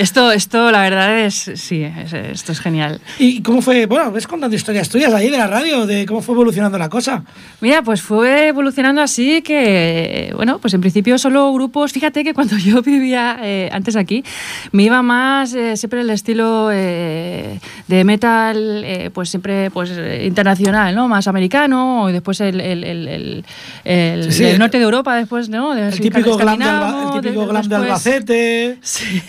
Esto, 0.00 0.32
esto, 0.32 0.70
la 0.70 0.80
verdad 0.82 1.18
es, 1.20 1.50
sí, 1.54 1.82
es- 1.82 2.12
esto 2.12 2.52
es 2.52 2.60
genial. 2.60 3.00
¿Y 3.18 3.42
cómo 3.42 3.60
fue? 3.60 3.86
Bueno, 3.86 4.10
ves 4.10 4.26
contando 4.26 4.56
historias 4.56 4.88
tuyas 4.88 5.12
ahí 5.12 5.28
de 5.30 5.36
la 5.38 5.46
radio, 5.46 5.86
de 5.86 6.06
cómo 6.06 6.22
fue 6.22 6.34
evolucionando 6.34 6.78
la 6.78 6.88
cosa. 6.88 7.22
Mira, 7.60 7.82
pues 7.82 8.00
fue 8.00 8.48
evolucionando 8.48 9.02
así 9.02 9.42
que, 9.42 10.32
bueno, 10.36 10.58
pues 10.58 10.72
en 10.74 10.80
principio 10.80 11.18
solo 11.18 11.52
grupos. 11.52 11.92
Fíjate 11.92 12.24
que 12.24 12.32
cuando 12.34 12.56
yo 12.58 12.80
vivía 12.82 13.38
eh, 13.42 13.68
antes 13.72 13.96
aquí, 13.96 14.24
me 14.72 14.84
iba 14.84 15.02
más 15.02 15.52
eh, 15.54 15.76
siempre 15.76 16.00
el 16.00 16.10
estilo 16.10 16.70
eh, 16.72 17.58
de 17.88 18.04
metal, 18.04 18.82
eh, 18.84 19.10
pues 19.12 19.28
siempre 19.28 19.70
pues 19.70 19.90
eh, 19.92 20.24
internacional, 20.26 20.94
¿no? 20.94 21.08
Más 21.08 21.28
americano, 21.28 22.08
y 22.08 22.12
después 22.12 22.40
el, 22.40 22.60
el, 22.60 22.84
el, 22.84 23.44
el- 23.84 24.32
Sí, 24.32 24.44
sí. 24.50 24.58
norte 24.58 24.78
de 24.78 24.84
Europa, 24.84 25.14
después, 25.16 25.48
¿no? 25.48 25.74
De- 25.74 25.88
El 25.88 26.00
típico 26.00 26.36
glam 26.36 26.58
de, 26.58 26.64
Alba- 26.64 27.20
típico 27.20 27.40
de- 27.42 27.46
glam 27.48 27.62
de 27.68 27.76
después- 27.76 27.82
Albacete, 27.90 28.78
Sí. 28.82 29.22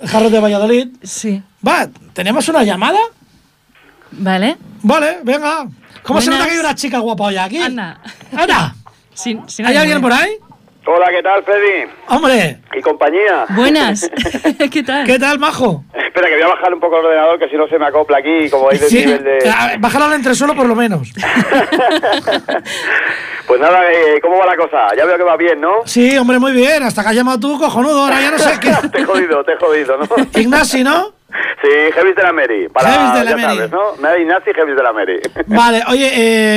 El 0.00 0.08
jarro 0.08 0.30
de 0.30 0.40
Valladolid. 0.40 0.88
Sí. 1.02 1.42
Va, 1.66 1.88
¿tenemos 2.12 2.48
una 2.48 2.62
llamada? 2.62 2.98
Vale. 4.12 4.56
Vale, 4.82 5.18
venga. 5.22 5.66
¿Cómo 6.02 6.20
se 6.20 6.30
nota 6.30 6.46
que 6.46 6.52
hay 6.52 6.58
una 6.58 6.74
chica 6.74 6.98
guapa 6.98 7.24
hoy 7.24 7.36
aquí? 7.36 7.58
Anda. 7.62 8.00
Anda. 8.36 8.74
Sin, 9.14 9.46
sin 9.50 9.66
¿Hay 9.66 9.76
alguien 9.76 9.98
de- 9.98 10.02
por 10.02 10.12
ahí? 10.12 10.30
Hola, 10.86 11.08
¿qué 11.10 11.22
tal, 11.22 11.44
Freddy? 11.44 11.90
Hombre, 12.08 12.58
Y 12.76 12.80
compañía. 12.80 13.44
Buenas. 13.50 14.10
¿Qué 14.72 14.82
tal? 14.82 15.04
¿qué 15.06 15.18
tal, 15.18 15.38
majo? 15.38 15.84
Espera, 15.92 16.26
que 16.28 16.34
voy 16.36 16.42
a 16.42 16.48
bajar 16.48 16.72
un 16.72 16.80
poco 16.80 16.98
el 16.98 17.04
ordenador, 17.06 17.38
que 17.38 17.48
si 17.50 17.56
no 17.56 17.68
se 17.68 17.78
me 17.78 17.86
acopla 17.86 18.16
aquí, 18.18 18.48
como 18.48 18.70
el 18.70 18.78
Sí, 18.78 19.04
nivel 19.04 19.22
de... 19.22 19.52
bájala 19.78 20.06
al 20.06 20.14
entresuelo 20.14 20.54
por 20.56 20.66
lo 20.66 20.74
menos. 20.74 21.12
Pues 23.50 23.60
nada, 23.60 23.80
eh, 23.92 24.20
¿cómo 24.22 24.38
va 24.38 24.46
la 24.46 24.56
cosa? 24.56 24.94
Ya 24.96 25.04
veo 25.04 25.16
que 25.16 25.24
va 25.24 25.36
bien, 25.36 25.60
¿no? 25.60 25.78
Sí, 25.84 26.16
hombre, 26.16 26.38
muy 26.38 26.52
bien. 26.52 26.84
Hasta 26.84 27.02
que 27.02 27.08
has 27.08 27.14
llamado 27.16 27.40
tú, 27.40 27.58
cojonudo. 27.58 28.04
Ahora 28.04 28.20
ya 28.20 28.30
no 28.30 28.38
sé 28.38 28.52
qué. 28.60 28.70
te 28.90 29.00
he 29.00 29.04
jodido, 29.04 29.42
te 29.42 29.54
he 29.54 29.56
jodido, 29.56 29.96
¿no? 29.96 30.06
Ignasi, 30.40 30.84
¿no? 30.84 31.12
sí, 31.60 31.68
Heavis 31.96 32.14
de 32.14 32.22
la 32.22 32.32
Mary. 32.32 32.68
Para, 32.68 32.94
Heavis 32.94 33.12
de 33.14 33.24
la 33.24 33.30
ya 33.32 33.36
Mary. 33.38 33.56
sabes, 33.56 33.72
¿no? 33.72 33.80
Mary 33.98 34.24
Nazi, 34.24 34.52
de 34.52 34.74
la 34.84 34.92
Mary. 34.92 35.20
Vale, 35.48 35.82
oye, 35.88 36.10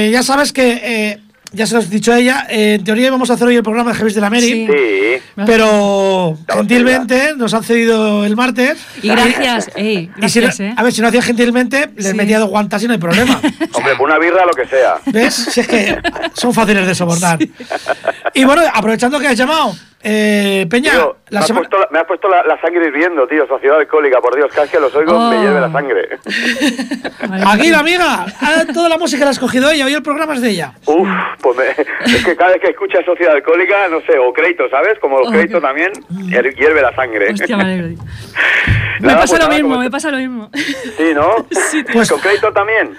eh, 0.05 0.11
ya 0.11 0.21
sabes 0.21 0.53
que, 0.53 0.71
eh, 0.83 1.19
ya 1.53 1.65
se 1.67 1.73
lo 1.73 1.79
has 1.79 1.89
dicho 1.89 2.11
a 2.11 2.19
ella, 2.19 2.47
eh, 2.49 2.75
en 2.75 2.83
teoría 2.83 3.07
íbamos 3.07 3.29
a 3.29 3.33
hacer 3.33 3.47
hoy 3.47 3.55
el 3.55 3.63
programa 3.63 3.91
de 3.93 3.99
Heavis 3.99 4.15
de 4.15 4.21
la 4.21 4.29
Mary, 4.29 4.41
Sí. 4.41 4.67
sí. 4.67 5.41
pero 5.45 6.37
gentilmente 6.49 7.33
nos 7.37 7.53
han 7.53 7.63
cedido 7.63 8.25
el 8.25 8.35
martes. 8.35 8.77
Y 9.01 9.07
gracias, 9.09 9.69
ey, 9.75 10.09
Y 10.21 10.29
si 10.29 10.39
no- 10.39 10.45
gracias, 10.47 10.59
¿eh? 10.59 10.73
a 10.75 10.83
ver, 10.83 10.91
si 10.93 11.01
no 11.01 11.07
hacía 11.07 11.21
gentilmente, 11.21 11.89
les 11.95 12.07
Sí. 12.07 12.13
metía 12.15 12.39
dos 12.39 12.49
guantas 12.49 12.81
y 12.83 12.87
no 12.87 12.93
hay 12.93 12.99
problema. 12.99 13.39
Hombre, 13.73 13.95
por 13.95 14.09
una 14.09 14.19
birra, 14.19 14.45
lo 14.45 14.51
que 14.53 14.67
sea. 14.67 14.95
¿Ves? 15.05 15.33
Si 15.33 15.59
es 15.61 15.67
que 15.67 15.97
son 16.33 16.53
fáciles 16.53 16.85
de 16.87 16.95
soportar. 16.95 17.39
Y 18.33 18.43
bueno, 18.43 18.61
aprovechando 18.73 19.19
que 19.19 19.27
has 19.27 19.37
llamado, 19.37 19.75
eh, 20.03 20.67
Peña, 20.69 20.91
Tío, 20.91 21.15
me 21.29 21.35
la 21.35 21.39
has 21.39 21.47
semana... 21.47 21.67
puesto, 21.67 21.77
la, 21.79 21.87
me 21.91 21.99
has 21.99 22.05
puesto 22.05 22.27
la, 22.29 22.43
la 22.43 22.59
sangre 22.61 22.87
hirviendo, 22.87 23.25
tío, 23.27 23.47
sociedad 23.47 23.77
alcohólica, 23.77 24.19
por 24.21 24.35
Dios, 24.35 24.51
casi 24.53 24.71
que 24.71 24.79
los 24.79 24.93
oigo, 24.95 25.17
me 25.29 25.39
hierve 25.41 25.61
la 25.61 25.71
sangre. 25.71 26.09
Aquí 27.47 27.69
la 27.69 27.79
amiga, 27.79 28.25
toda 28.73 28.89
la 28.89 28.97
música 28.97 29.23
la 29.23 29.29
ha 29.29 29.33
escogido 29.33 29.69
ella, 29.71 29.85
hoy 29.85 29.93
el 29.93 30.03
programa 30.03 30.33
es 30.35 30.41
de 30.41 30.49
ella. 30.49 30.73
Uf, 30.85 31.07
pues 31.41 31.57
me- 31.57 32.13
es 32.15 32.25
que 32.25 32.35
cada 32.35 32.51
vez 32.51 32.61
que 32.61 32.69
escuchas 32.71 33.03
sociedad 33.05 33.33
alcohólica, 33.33 33.87
no 33.89 34.01
sé, 34.01 34.17
o 34.17 34.33
crédito, 34.33 34.69
¿sabes? 34.69 34.99
Como 34.99 35.19
los 35.19 35.27
Oh, 35.29 35.31
créditos 35.31 35.61
también, 35.61 35.91
hier- 36.29 36.53
hierve 36.55 36.81
la 36.81 36.93
sangre. 36.95 37.31
Hostia, 37.31 37.57
me 37.57 37.63
alegro. 37.63 37.87
tío. 37.87 37.97
Me 38.99 39.07
Nada, 39.07 39.19
pasa 39.21 39.31
pues 39.31 39.31
lo 39.31 39.37
nada, 39.47 39.53
mismo, 39.55 39.69
como- 39.69 39.81
me 39.81 39.91
pasa 39.91 40.11
lo 40.11 40.17
mismo. 40.17 40.49
Sí, 40.53 41.13
¿no? 41.13 41.47
Sí, 41.71 41.83
Pues- 41.91 42.09
¿Con 42.11 42.19
crédito 42.19 42.51
también? 42.53 42.95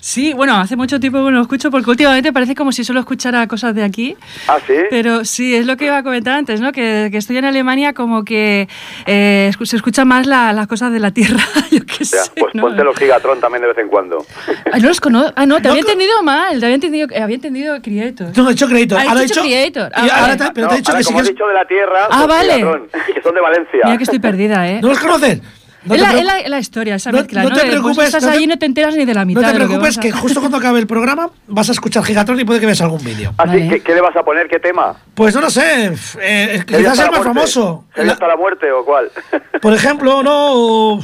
Sí, 0.00 0.32
bueno, 0.32 0.56
hace 0.56 0.76
mucho 0.76 1.00
tiempo 1.00 1.18
que 1.18 1.24
no 1.24 1.30
lo 1.38 1.42
escucho 1.42 1.70
porque 1.70 1.90
últimamente 1.90 2.32
parece 2.32 2.54
como 2.54 2.72
si 2.72 2.84
solo 2.84 3.00
escuchara 3.00 3.46
cosas 3.46 3.74
de 3.74 3.82
aquí. 3.82 4.16
Ah, 4.46 4.58
sí. 4.66 4.74
Pero 4.90 5.24
sí, 5.24 5.54
es 5.54 5.66
lo 5.66 5.76
que 5.76 5.86
iba 5.86 5.98
a 5.98 6.02
comentar 6.02 6.34
antes, 6.34 6.60
¿no? 6.60 6.72
Que, 6.72 7.08
que 7.10 7.18
estoy 7.18 7.36
en 7.38 7.44
Alemania 7.44 7.92
como 7.92 8.24
que 8.24 8.68
eh, 9.06 9.50
se 9.62 9.76
escuchan 9.76 10.06
más 10.08 10.26
la- 10.26 10.52
las 10.52 10.66
cosas 10.66 10.92
de 10.92 11.00
la 11.00 11.10
tierra, 11.10 11.42
yo 11.70 11.80
qué 11.84 12.04
Ya, 12.04 12.24
sé. 12.24 12.30
pues 12.38 12.54
¿no? 12.54 12.62
ponte 12.62 12.84
los 12.84 12.96
Gigatron 12.98 13.40
también 13.40 13.62
de 13.62 13.68
vez 13.68 13.78
en 13.78 13.88
cuando. 13.88 14.24
Ah, 14.72 14.78
no 14.78 14.88
los 14.88 15.00
conozco. 15.00 15.32
Ah, 15.36 15.46
no, 15.46 15.56
te 15.56 15.62
No 15.64 15.70
había 15.70 15.80
entendido 15.80 16.22
mal. 16.22 16.58
Te 16.60 16.66
había 16.66 16.74
entendido, 16.76 17.08
eh, 17.10 17.22
había 17.22 17.34
entendido 17.36 17.80
Creator. 17.82 18.28
No, 18.36 18.48
he 18.48 18.52
hecho 18.52 18.68
crédito. 18.68 18.96
Ha 18.96 19.02
Ahora 19.02 19.20
he 19.20 19.22
dicho 19.24 19.42
dicho. 19.42 19.42
Creator. 19.42 19.92
Ah, 19.94 20.06
y 20.06 20.10
ahora 20.10 20.20
vale. 20.22 20.36
te- 20.36 20.50
pero 20.54 20.66
No, 20.66 20.68
te 20.70 20.74
he 20.74 20.78
dicho 20.78 20.90
ahora, 20.92 20.98
que 20.98 21.04
sí 21.04 21.08
como 21.08 21.18
que 21.18 21.22
has 21.22 21.28
dicho 21.28 21.46
de 21.46 21.54
la 21.54 21.64
Tierra, 21.66 22.06
Ah, 22.10 22.18
los 22.20 22.28
vale. 22.28 22.54
Gigatron, 22.54 22.88
que 23.14 23.22
son 23.22 23.34
de 23.34 23.40
Valencia. 23.40 23.80
Mira 23.84 23.96
que 23.96 24.04
estoy 24.04 24.18
perdida, 24.20 24.68
¿eh? 24.68 24.78
¿No 24.80 24.88
los 24.88 24.98
conoces? 25.00 25.40
No 25.84 25.94
es, 25.94 26.00
te 26.00 26.06
la, 26.06 26.12
preo- 26.12 26.18
es 26.18 26.24
la- 26.24 26.48
la 26.48 26.58
historia, 26.58 26.94
esa 26.96 27.12
no- 27.12 27.18
mezcla. 27.18 27.42
no 27.42 27.48
No, 27.50 27.54
te 27.54 27.60
pues 27.62 27.70
preocupes, 27.70 28.04
estás 28.06 28.22
no 28.24 28.28
te- 28.30 28.34
allí 28.34 28.44
y 28.44 28.46
no 28.48 28.58
te 28.58 28.66
enteras 28.66 28.96
ni 28.96 29.04
de 29.04 29.14
la 29.14 29.24
mitad. 29.24 29.40
No 29.42 29.46
te 29.48 29.52
que 29.58 29.64
preocupes 29.64 29.98
a- 29.98 30.00
que 30.00 30.12
justo 30.12 30.40
cuando 30.40 30.58
acabe 30.58 30.78
el 30.80 30.86
programa 30.86 31.30
vas 31.46 31.68
a 31.68 31.72
escuchar 31.72 32.02
Gigatron 32.04 32.38
y 32.40 32.44
puede 32.44 32.60
que 32.60 32.66
veas 32.66 32.80
algún 32.80 33.02
vídeo. 33.04 33.32
Así, 33.38 33.48
Vale. 33.48 33.68
¿qué, 33.68 33.80
qué 33.82 33.94
le 33.94 34.00
vas 34.00 34.16
a 34.16 34.22
poner? 34.24 34.48
¿Qué 34.48 34.58
tema? 34.58 34.96
Pues 35.14 35.34
no 35.34 35.40
lo 35.42 35.50
sé, 35.50 35.92
eh, 36.20 36.64
¿Heavy 36.68 36.82
quizás 36.84 36.98
el 36.98 37.10
más 37.10 37.22
famoso. 37.22 37.84
¿Heavy 37.94 38.06
La- 38.08 38.12
hasta 38.14 38.26
la 38.28 38.36
muerte 38.36 38.70
o 38.72 38.84
cuál? 38.84 39.10
por 39.62 39.72
ejemplo, 39.72 40.22
no. 40.22 40.98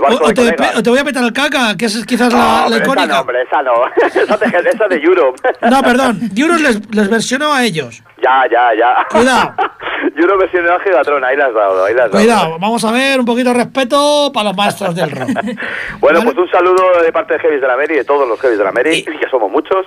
O, 0.00 0.28
El 0.28 0.34
te, 0.34 0.42
colegas. 0.42 0.76
o 0.76 0.82
te 0.82 0.90
voy 0.90 0.98
a 0.98 1.04
petar 1.04 1.24
el 1.24 1.32
caca, 1.32 1.76
que 1.76 1.86
esa 1.86 1.98
es 1.98 2.04
quizás 2.06 2.32
la, 2.32 2.38
No, 2.38 2.44
la 2.44 2.62
hombre, 2.66 2.76
esa 2.76 2.84
icónica. 2.84 3.06
no, 3.14 3.20
hombre, 3.20 3.38
esa 3.42 3.62
no. 3.62 3.72
esa, 4.22 4.36
de, 4.36 4.70
esa 4.70 4.86
de 4.86 4.96
Europe. 4.96 5.40
No, 5.68 5.82
perdón. 5.82 6.30
Euros 6.36 6.60
les, 6.60 6.94
les 6.94 7.08
versionó 7.10 7.52
a 7.52 7.64
ellos. 7.64 8.02
ya, 8.22 8.44
ya, 8.50 8.68
ya. 8.78 9.06
Cuidado. 9.10 9.54
Europe 10.18 10.40
versión 10.44 10.66
a 10.68 10.78
Gigatron, 10.80 11.24
ahí 11.24 11.36
la 11.36 11.46
has 11.46 11.54
dado, 11.54 11.84
ahí 11.84 11.94
la 11.94 12.04
has 12.04 12.10
dado. 12.10 12.22
Cuidado, 12.24 12.58
vamos 12.58 12.84
a 12.84 12.92
ver 12.92 13.18
un 13.20 13.26
poquito 13.26 13.50
de 13.50 13.54
respeto 13.56 14.30
para 14.34 14.48
los 14.50 14.56
maestros 14.56 14.94
del 14.94 15.10
rock. 15.10 15.28
Bueno, 16.00 16.20
¿Vale? 16.20 16.32
pues 16.32 16.38
un 16.38 16.50
saludo 16.50 17.02
de 17.02 17.12
parte 17.12 17.34
de 17.34 17.40
Heavis 17.40 17.60
de 17.60 17.66
la 17.66 17.76
Mary, 17.76 17.94
de 17.96 18.04
todos 18.04 18.26
los 18.28 18.38
Heavis 18.42 18.58
de 18.58 18.64
la 18.64 18.72
Mary, 18.72 18.98
Y- 18.98 19.02
que 19.04 19.28
somos 19.30 19.50
muchos. 19.50 19.86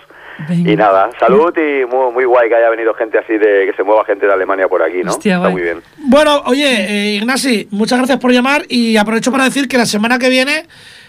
Venga. 0.50 0.72
Y 0.72 0.76
nada, 0.76 1.10
salud 1.20 1.54
y 1.56 1.86
muy, 1.86 2.12
muy 2.14 2.26
guay 2.26 2.50
que 2.50 2.56
haya 2.56 2.70
venido 2.70 2.94
gente 2.96 3.20
así 3.20 3.34
de 3.34 3.66
que 3.68 3.74
se 3.76 3.84
mueva 3.84 4.04
gente 4.06 4.26
de 4.26 4.34
Alemania 4.34 4.68
por 4.68 4.82
aquí, 4.82 5.04
¿no? 5.04 5.12
Hostia, 5.12 5.36
Está 5.36 5.42
guay. 5.50 5.54
muy 5.54 5.62
bien. 5.62 5.84
Bueno, 5.98 6.42
oye, 6.46 6.66
eh, 6.90 7.16
Ignasi, 7.18 7.68
muchas 7.72 8.00
gracias 8.00 8.18
por 8.20 8.32
llamar 8.32 8.64
y 8.68 8.98
aprovecho 8.98 9.32
para 9.32 9.44
decir 9.44 9.68
que 9.68 9.78
la 9.78 9.86
semana 9.86 10.18
que 10.18 10.30
viene 10.30 10.66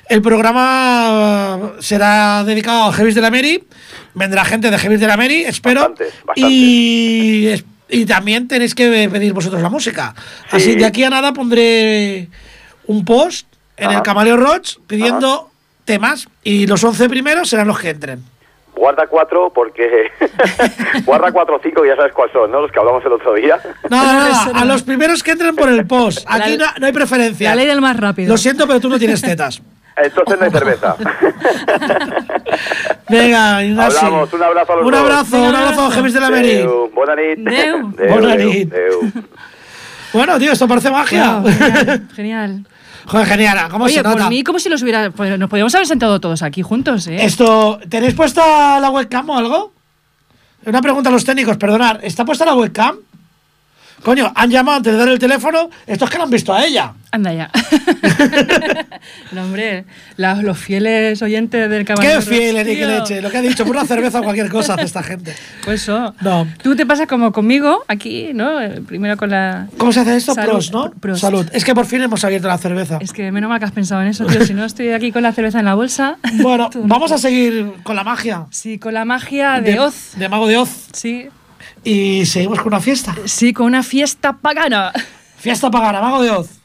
el 0.08 0.20
programa 0.20 1.58
eh, 1.78 1.82
será 1.82 2.44
dedicado 2.44 2.84
a 2.90 2.92
Heavis 2.94 3.14
de 3.14 3.20
la 3.22 3.30
Mary. 3.30 3.64
Vendrá 4.14 4.44
gente 4.44 4.70
de 4.70 4.76
Heavis 4.76 5.00
de 5.00 5.06
la 5.06 5.16
Mary, 5.16 5.44
espero. 5.44 5.80
Bastantes, 5.80 6.12
bastantes. 6.26 6.52
Y, 6.52 7.64
y 7.92 8.06
también 8.06 8.48
tenéis 8.48 8.74
que 8.74 9.08
pedir 9.12 9.32
vosotros 9.32 9.62
la 9.62 9.68
música. 9.68 10.14
Así 10.50 10.72
Sí. 10.72 10.74
de 10.76 10.84
aquí 10.86 11.04
a 11.04 11.10
nada 11.10 11.32
pondré 11.32 12.28
un 12.86 13.04
post 13.04 13.46
en 13.76 13.90
el. 13.92 14.02
Camaleo 14.02 14.36
Roach 14.36 14.78
pidiendo 14.86 15.50
temas 15.84 16.28
y 16.42 16.66
los 16.66 16.82
11 16.82 17.08
primeros 17.08 17.48
serán 17.48 17.68
los 17.68 17.78
que 17.78 17.90
entren. 17.90 18.24
Guarda 18.74 19.06
cuatro 19.06 19.52
porque... 19.54 20.10
Guarda 21.04 21.30
cuatro 21.30 21.56
o 21.56 21.60
cinco, 21.62 21.84
ya 21.84 21.94
sabes 21.94 22.12
cuáles 22.14 22.32
son, 22.32 22.50
¿no? 22.50 22.62
Los 22.62 22.72
que 22.72 22.78
hablamos 22.78 23.04
el 23.04 23.12
otro 23.12 23.34
día. 23.34 23.60
Nada, 23.90 24.12
nada, 24.14 24.30
Eso 24.42 24.52
no. 24.54 24.58
a 24.60 24.64
los 24.64 24.82
primeros 24.82 25.22
que 25.22 25.32
entren 25.32 25.54
por 25.54 25.68
el 25.68 25.86
post. 25.86 26.24
Aquí 26.26 26.56
no, 26.56 26.64
no 26.80 26.86
hay 26.86 26.92
preferencia. 26.92 27.50
La 27.50 27.56
ley 27.56 27.66
del 27.66 27.80
más 27.82 27.96
rápido. 27.98 28.30
Lo 28.30 28.38
siento, 28.38 28.66
pero 28.66 28.80
tú 28.80 28.88
no 28.88 28.98
tienes 28.98 29.20
tetas. 29.20 29.60
Entonces 29.96 30.38
no 30.38 30.44
hay 30.44 30.50
cerveza. 30.50 30.96
Venga. 33.08 33.58
Hablamos, 33.58 34.32
un 34.32 34.42
abrazo 34.42 34.72
a 34.72 34.76
los 34.76 34.84
Un 34.86 34.90
dos. 34.92 35.00
abrazo, 35.00 35.42
un 35.42 35.54
abrazo, 35.54 35.90
Gemis 35.90 36.14
de 36.14 36.20
la 36.20 36.30
Meri. 36.30 36.62
Bona 36.94 37.14
nit. 37.16 37.46
Adeu. 37.46 37.92
Bona 38.08 38.34
nit. 38.36 38.72
adeu. 38.72 39.12
Bueno, 40.12 40.38
tío, 40.38 40.52
esto 40.52 40.68
parece 40.68 40.90
magia. 40.90 41.36
Wow, 41.38 41.50
genial, 41.52 42.08
genial. 42.14 42.66
Joder, 43.06 43.26
genial, 43.26 43.68
¿cómo 43.70 43.84
Oye, 43.86 43.94
se 43.94 44.02
nota? 44.02 44.16
por 44.22 44.28
mí, 44.28 44.44
como 44.44 44.58
si 44.58 44.68
los 44.68 44.82
hubiera. 44.82 45.08
nos 45.08 45.50
podíamos 45.50 45.74
haber 45.74 45.86
sentado 45.86 46.20
todos 46.20 46.42
aquí 46.42 46.62
juntos, 46.62 47.06
¿eh? 47.08 47.24
Esto, 47.24 47.80
¿tenéis 47.88 48.14
puesta 48.14 48.78
la 48.78 48.90
webcam 48.90 49.28
o 49.30 49.36
algo? 49.38 49.72
Una 50.64 50.80
pregunta 50.80 51.08
a 51.08 51.12
los 51.12 51.24
técnicos, 51.24 51.56
perdonad, 51.56 51.98
¿está 52.04 52.24
puesta 52.24 52.44
la 52.44 52.54
webcam? 52.54 52.96
Coño, 54.02 54.32
han 54.34 54.50
llamado 54.50 54.78
antes 54.78 54.92
de 54.92 54.98
dar 54.98 55.08
el 55.08 55.18
teléfono, 55.18 55.70
estos 55.86 56.10
que 56.10 56.18
la 56.18 56.24
han 56.24 56.30
visto 56.30 56.52
a 56.52 56.64
ella. 56.64 56.92
Anda 57.12 57.32
ya. 57.32 57.50
no, 59.32 59.42
hombre, 59.42 59.84
los 60.16 60.58
fieles 60.58 61.20
oyentes 61.20 61.68
del 61.68 61.84
caballero. 61.84 62.20
Qué 62.20 62.26
fiel, 62.26 62.66
ni 62.66 62.74
que 62.74 62.86
leche. 62.86 63.20
Lo 63.20 63.30
que 63.30 63.36
ha 63.36 63.42
dicho, 63.42 63.64
por 63.64 63.76
una 63.76 63.84
cerveza 63.84 64.20
o 64.20 64.22
cualquier 64.24 64.48
cosa 64.48 64.74
hace 64.74 64.84
esta 64.84 65.02
gente. 65.02 65.34
Pues 65.64 65.82
eso. 65.82 66.14
No. 66.22 66.48
Tú 66.62 66.74
te 66.74 66.86
pasas 66.86 67.06
como 67.06 67.30
conmigo 67.30 67.84
aquí, 67.86 68.30
¿no? 68.32 68.60
Eh, 68.60 68.80
Primero 68.86 69.16
con 69.18 69.30
la. 69.30 69.68
¿Cómo 69.76 69.92
se 69.92 70.00
hace 70.00 70.16
esto? 70.16 70.34
Salud. 70.34 70.52
Prost, 70.52 70.72
¿no? 70.72 70.90
Prost. 70.90 71.20
Salud. 71.20 71.46
Es 71.52 71.64
que 71.64 71.74
por 71.74 71.84
fin 71.84 72.00
hemos 72.00 72.24
abierto 72.24 72.48
la 72.48 72.58
cerveza. 72.58 72.98
Es 73.00 73.12
que 73.12 73.30
menos 73.30 73.50
mal 73.50 73.58
que 73.58 73.66
has 73.66 73.72
pensado 73.72 74.00
en 74.00 74.08
eso, 74.08 74.24
tío. 74.24 74.44
Si 74.46 74.54
no, 74.54 74.64
estoy 74.64 74.88
aquí 74.90 75.12
con 75.12 75.22
la 75.22 75.32
cerveza 75.32 75.58
en 75.58 75.66
la 75.66 75.74
bolsa. 75.74 76.16
Bueno, 76.40 76.70
vamos 76.84 77.12
a 77.12 77.18
seguir 77.18 77.72
con 77.82 77.94
la 77.94 78.04
magia. 78.04 78.46
Sí, 78.50 78.78
con 78.78 78.94
la 78.94 79.04
magia 79.04 79.60
de, 79.60 79.78
Oz. 79.78 80.12
De 80.16 80.28
Mago 80.30 80.48
de 80.48 80.56
Oz. 80.56 80.88
Sí. 80.92 81.28
Y 81.84 82.26
seguimos 82.26 82.58
con 82.58 82.68
una 82.68 82.80
fiesta. 82.80 83.14
Sí, 83.24 83.52
con 83.52 83.66
una 83.66 83.82
fiesta 83.82 84.34
pagana. 84.34 84.92
Fiesta 85.36 85.70
pagana, 85.70 86.00
Mago 86.00 86.22
de 86.22 86.30
Oz. 86.30 86.61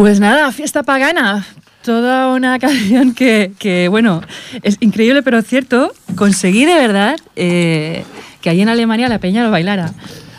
Pues 0.00 0.18
nada, 0.18 0.50
fiesta 0.50 0.82
pagana. 0.82 1.46
Toda 1.84 2.32
una 2.32 2.58
canción 2.58 3.12
que, 3.12 3.52
que, 3.58 3.88
bueno, 3.88 4.22
es 4.62 4.78
increíble 4.80 5.22
pero 5.22 5.42
cierto. 5.42 5.92
Conseguí 6.16 6.64
de 6.64 6.72
verdad 6.72 7.20
eh, 7.36 8.04
que 8.40 8.48
allí 8.48 8.62
en 8.62 8.70
Alemania 8.70 9.10
la 9.10 9.18
peña 9.18 9.44
lo 9.44 9.50
bailara. 9.50 9.92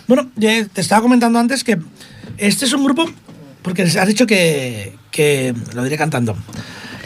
Bueno, 0.07 0.31
ya 0.35 0.65
te 0.65 0.81
estaba 0.81 1.03
comentando 1.03 1.37
antes 1.37 1.63
que 1.63 1.77
este 2.39 2.65
es 2.65 2.73
un 2.73 2.83
grupo, 2.83 3.05
porque 3.61 3.83
has 3.83 4.07
dicho 4.07 4.25
que, 4.25 4.95
que 5.11 5.53
lo 5.75 5.83
diré 5.83 5.95
cantando, 5.95 6.35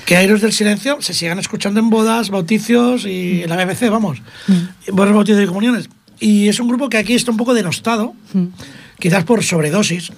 que 0.06 0.16
Airos 0.16 0.40
del 0.40 0.54
Silencio 0.54 1.02
se 1.02 1.14
sigan 1.14 1.40
escuchando 1.40 1.82
en 1.82 1.90
bodas, 1.90 2.30
bauticios 2.30 3.04
y 3.04 3.44
en 3.44 3.50
la 3.50 3.58
BBC, 3.66 3.90
vamos, 3.90 4.22
en 4.48 4.96
bodas, 4.96 5.14
bautizos 5.14 5.44
y 5.44 5.48
comuniones. 5.48 5.90
Y 6.22 6.48
es 6.48 6.58
un 6.62 6.70
grupo 6.70 6.88
que 6.88 6.96
aquí 6.96 7.16
está 7.16 7.32
un 7.32 7.38
poco 7.38 7.54
denostado, 7.54 8.16
quizás 8.98 9.26
por 9.26 9.44
sobredosis. 9.44 10.14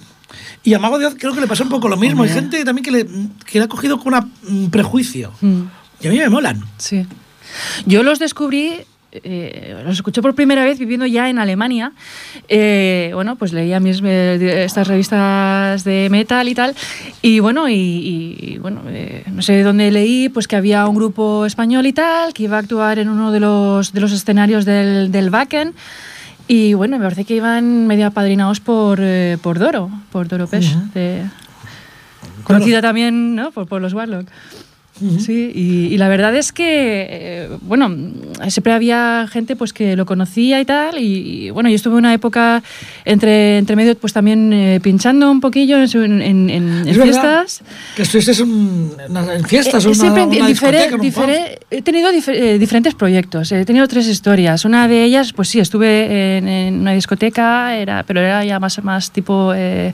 Y 0.68 0.74
a 0.74 0.78
Mago 0.78 0.98
de 0.98 1.06
Oz 1.06 1.14
creo 1.18 1.32
que 1.32 1.40
le 1.40 1.46
pasa 1.46 1.62
un 1.62 1.70
poco 1.70 1.88
lo 1.88 1.96
mismo. 1.96 2.24
Hay 2.24 2.28
gente 2.28 2.62
también 2.62 2.84
que 2.84 2.90
le, 2.90 3.06
que 3.46 3.58
le 3.58 3.64
ha 3.64 3.68
cogido 3.68 3.98
con 3.98 4.12
un 4.46 4.70
prejuicio. 4.70 5.32
Y 5.40 6.06
a 6.06 6.10
mí 6.10 6.18
me 6.18 6.28
molan. 6.28 6.62
Sí. 6.76 7.06
Yo 7.86 8.02
los 8.02 8.18
descubrí 8.18 8.74
eh, 9.10 9.74
los 9.86 9.94
escuché 9.94 10.20
por 10.20 10.34
primera 10.34 10.66
vez 10.66 10.78
viviendo 10.78 11.06
ya 11.06 11.30
en 11.30 11.38
Alemania. 11.38 11.92
Eh, 12.48 13.12
bueno, 13.14 13.36
pues 13.36 13.54
leía 13.54 13.80
mis, 13.80 14.02
eh, 14.04 14.64
estas 14.66 14.86
revistas 14.86 15.84
de 15.84 16.08
metal 16.10 16.46
y 16.50 16.54
tal. 16.54 16.74
Y 17.22 17.40
bueno, 17.40 17.70
y, 17.70 18.36
y 18.38 18.58
bueno 18.58 18.82
eh, 18.88 19.24
no 19.32 19.40
sé 19.40 19.54
de 19.54 19.62
dónde 19.62 19.90
leí, 19.90 20.28
pues 20.28 20.46
que 20.46 20.56
había 20.56 20.86
un 20.86 20.96
grupo 20.96 21.46
español 21.46 21.86
y 21.86 21.94
tal, 21.94 22.34
que 22.34 22.42
iba 22.42 22.56
a 22.56 22.60
actuar 22.60 22.98
en 22.98 23.08
uno 23.08 23.32
de 23.32 23.40
los, 23.40 23.94
de 23.94 24.00
los 24.02 24.12
escenarios 24.12 24.66
del, 24.66 25.10
del 25.10 25.30
Wacken. 25.30 25.72
Y 26.48 26.72
bueno, 26.74 26.98
me 26.98 27.04
parece 27.04 27.24
que 27.24 27.36
iban 27.36 27.86
medio 27.86 28.06
apadrinados 28.06 28.60
por, 28.60 28.98
eh, 29.02 29.36
por 29.42 29.58
Doro, 29.58 29.90
por 30.10 30.28
Doro 30.28 30.46
Pesch, 30.46 30.74
de- 30.94 31.24
conocida 32.42 32.80
también 32.80 33.34
¿no? 33.34 33.50
por, 33.50 33.66
por 33.66 33.82
los 33.82 33.92
Warlock. 33.92 34.26
Sí, 35.18 35.52
y, 35.54 35.86
y 35.94 35.96
la 35.98 36.08
verdad 36.08 36.34
es 36.36 36.52
que, 36.52 37.06
eh, 37.08 37.48
bueno, 37.62 37.94
siempre 38.48 38.72
había 38.72 39.26
gente 39.30 39.54
pues 39.56 39.72
que 39.72 39.96
lo 39.96 40.06
conocía 40.06 40.60
y 40.60 40.64
tal, 40.64 40.98
y, 40.98 41.46
y, 41.46 41.50
bueno, 41.50 41.68
yo 41.68 41.76
estuve 41.76 41.96
una 41.96 42.12
época 42.14 42.62
entre, 43.04 43.58
entre 43.58 43.76
medio 43.76 43.96
pues 43.96 44.12
también 44.12 44.52
eh, 44.52 44.80
pinchando 44.82 45.30
un 45.30 45.40
poquillo 45.40 45.78
en, 45.78 46.20
en- 46.22 46.50
en- 46.50 46.88
en 46.88 46.94
fiestas. 47.02 47.62
Que 47.96 48.02
estuviste 48.02 48.32
en, 48.42 48.92
en 49.16 49.44
fiestas, 49.44 49.84
Eh, 49.84 49.88
una, 49.88 49.94
siempre 49.96 50.24
una 50.24 50.48
difere- 50.48 50.92
un 50.94 51.00
difere- 51.00 51.58
he 51.70 51.82
tenido 51.82 52.10
difer- 52.10 52.34
eh, 52.34 52.58
diferentes 52.58 52.94
proyectos, 52.94 53.52
he 53.52 53.64
tenido 53.64 53.86
tres 53.88 54.06
historias. 54.08 54.64
Una 54.64 54.88
de 54.88 55.04
ellas, 55.04 55.32
pues 55.32 55.48
sí, 55.48 55.60
estuve 55.60 56.38
en, 56.38 56.80
una 56.80 56.92
discoteca, 56.92 57.76
era, 57.76 58.02
pero 58.04 58.20
era 58.20 58.44
ya 58.44 58.58
más, 58.58 58.82
más 58.82 59.10
tipo 59.10 59.52
eh, 59.54 59.92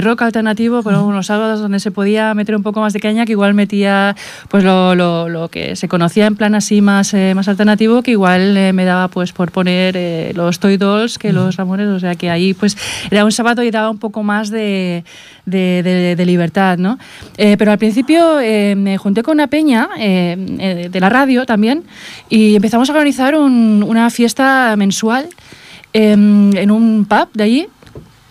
rock 0.00 0.22
alternativo, 0.22 0.82
pero 0.82 1.04
unos 1.04 1.26
sábados 1.26 1.60
donde 1.60 1.80
se 1.80 1.90
podía 1.90 2.34
meter 2.34 2.54
un 2.56 2.62
poco 2.62 2.80
más 2.80 2.92
de 2.92 3.00
caña, 3.00 3.24
que 3.26 3.32
igual 3.32 3.54
metía 3.54 4.14
pues 4.48 4.64
lo, 4.64 4.94
lo- 4.94 5.28
lo 5.28 5.48
que 5.48 5.76
se 5.76 5.88
conocía 5.88 6.26
en 6.26 6.36
plan 6.36 6.54
así 6.54 6.80
más, 6.80 7.12
eh, 7.14 7.32
más 7.34 7.48
alternativo, 7.48 8.02
que 8.02 8.12
igual 8.12 8.56
eh, 8.56 8.72
me 8.72 8.84
daba 8.84 9.08
pues 9.08 9.32
por 9.32 9.50
poner 9.52 9.96
eh, 9.96 10.32
los 10.34 10.58
Toy 10.58 10.76
Dolls 10.76 11.18
que 11.18 11.32
los 11.32 11.56
Ramones, 11.56 11.88
o 11.88 12.00
sea 12.00 12.14
que 12.14 12.30
ahí 12.30 12.54
pues 12.54 12.76
era 13.10 13.24
un 13.24 13.32
sábado 13.32 13.62
y 13.62 13.70
daba 13.70 13.90
un 13.90 13.98
poco 13.98 14.22
más 14.22 14.50
de, 14.50 15.04
de, 15.46 15.82
de- 15.82 16.16
de 16.16 16.26
libertad, 16.26 16.78
¿no? 16.78 16.98
Pero 17.36 17.70
al 17.72 17.78
principio 17.78 18.36
me 18.76 18.96
junté 18.98 19.22
con 19.22 19.34
una 19.34 19.46
peña 19.48 19.88
de 19.96 20.98
la 21.00 21.08
radio 21.08 21.46
también 21.46 21.84
y 22.28 22.54
empezamos 22.56 22.88
a 22.88 22.92
organizar 22.92 23.34
un- 23.34 23.84
una 23.86 24.10
fiesta 24.10 24.74
mensual 24.76 25.28
em, 25.92 26.54
en 26.56 26.70
un 26.70 27.06
pub 27.08 27.28
de 27.34 27.44
allí. 27.44 27.68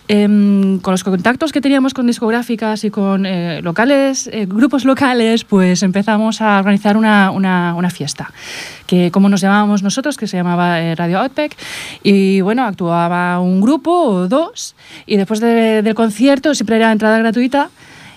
Em, 0.08 0.78
con 0.80 0.92
los 0.92 1.04
contactos 1.04 1.52
que 1.52 1.60
teníamos 1.60 1.92
con 1.94 2.06
discográficas 2.06 2.82
y 2.84 2.90
con 2.90 3.26
eh, 3.26 3.60
locales, 3.62 4.28
eh, 4.32 4.46
grupos 4.48 4.84
locales, 4.84 5.44
pues 5.44 5.82
empezamos 5.82 6.40
a 6.40 6.58
organizar 6.58 6.96
una, 6.96 7.30
una- 7.30 7.74
una 7.74 7.90
fiesta, 7.90 8.32
que 8.86 9.10
como 9.10 9.28
nos 9.28 9.40
llamábamos 9.42 9.82
nosotros, 9.82 10.16
que 10.16 10.26
se 10.26 10.36
llamaba 10.38 10.80
eh, 10.80 10.94
Radio 10.94 11.18
Outback, 11.20 11.56
y 12.02 12.40
bueno, 12.40 12.64
actuaba 12.64 13.38
un 13.40 13.60
grupo 13.60 13.90
o 13.92 14.28
dos, 14.28 14.74
y 15.06 15.16
después 15.16 15.40
de- 15.40 15.82
del 15.82 15.94
concierto 15.94 16.54
siempre 16.54 16.76
era 16.76 16.90
entrada 16.90 17.18
gratuita, 17.18 17.68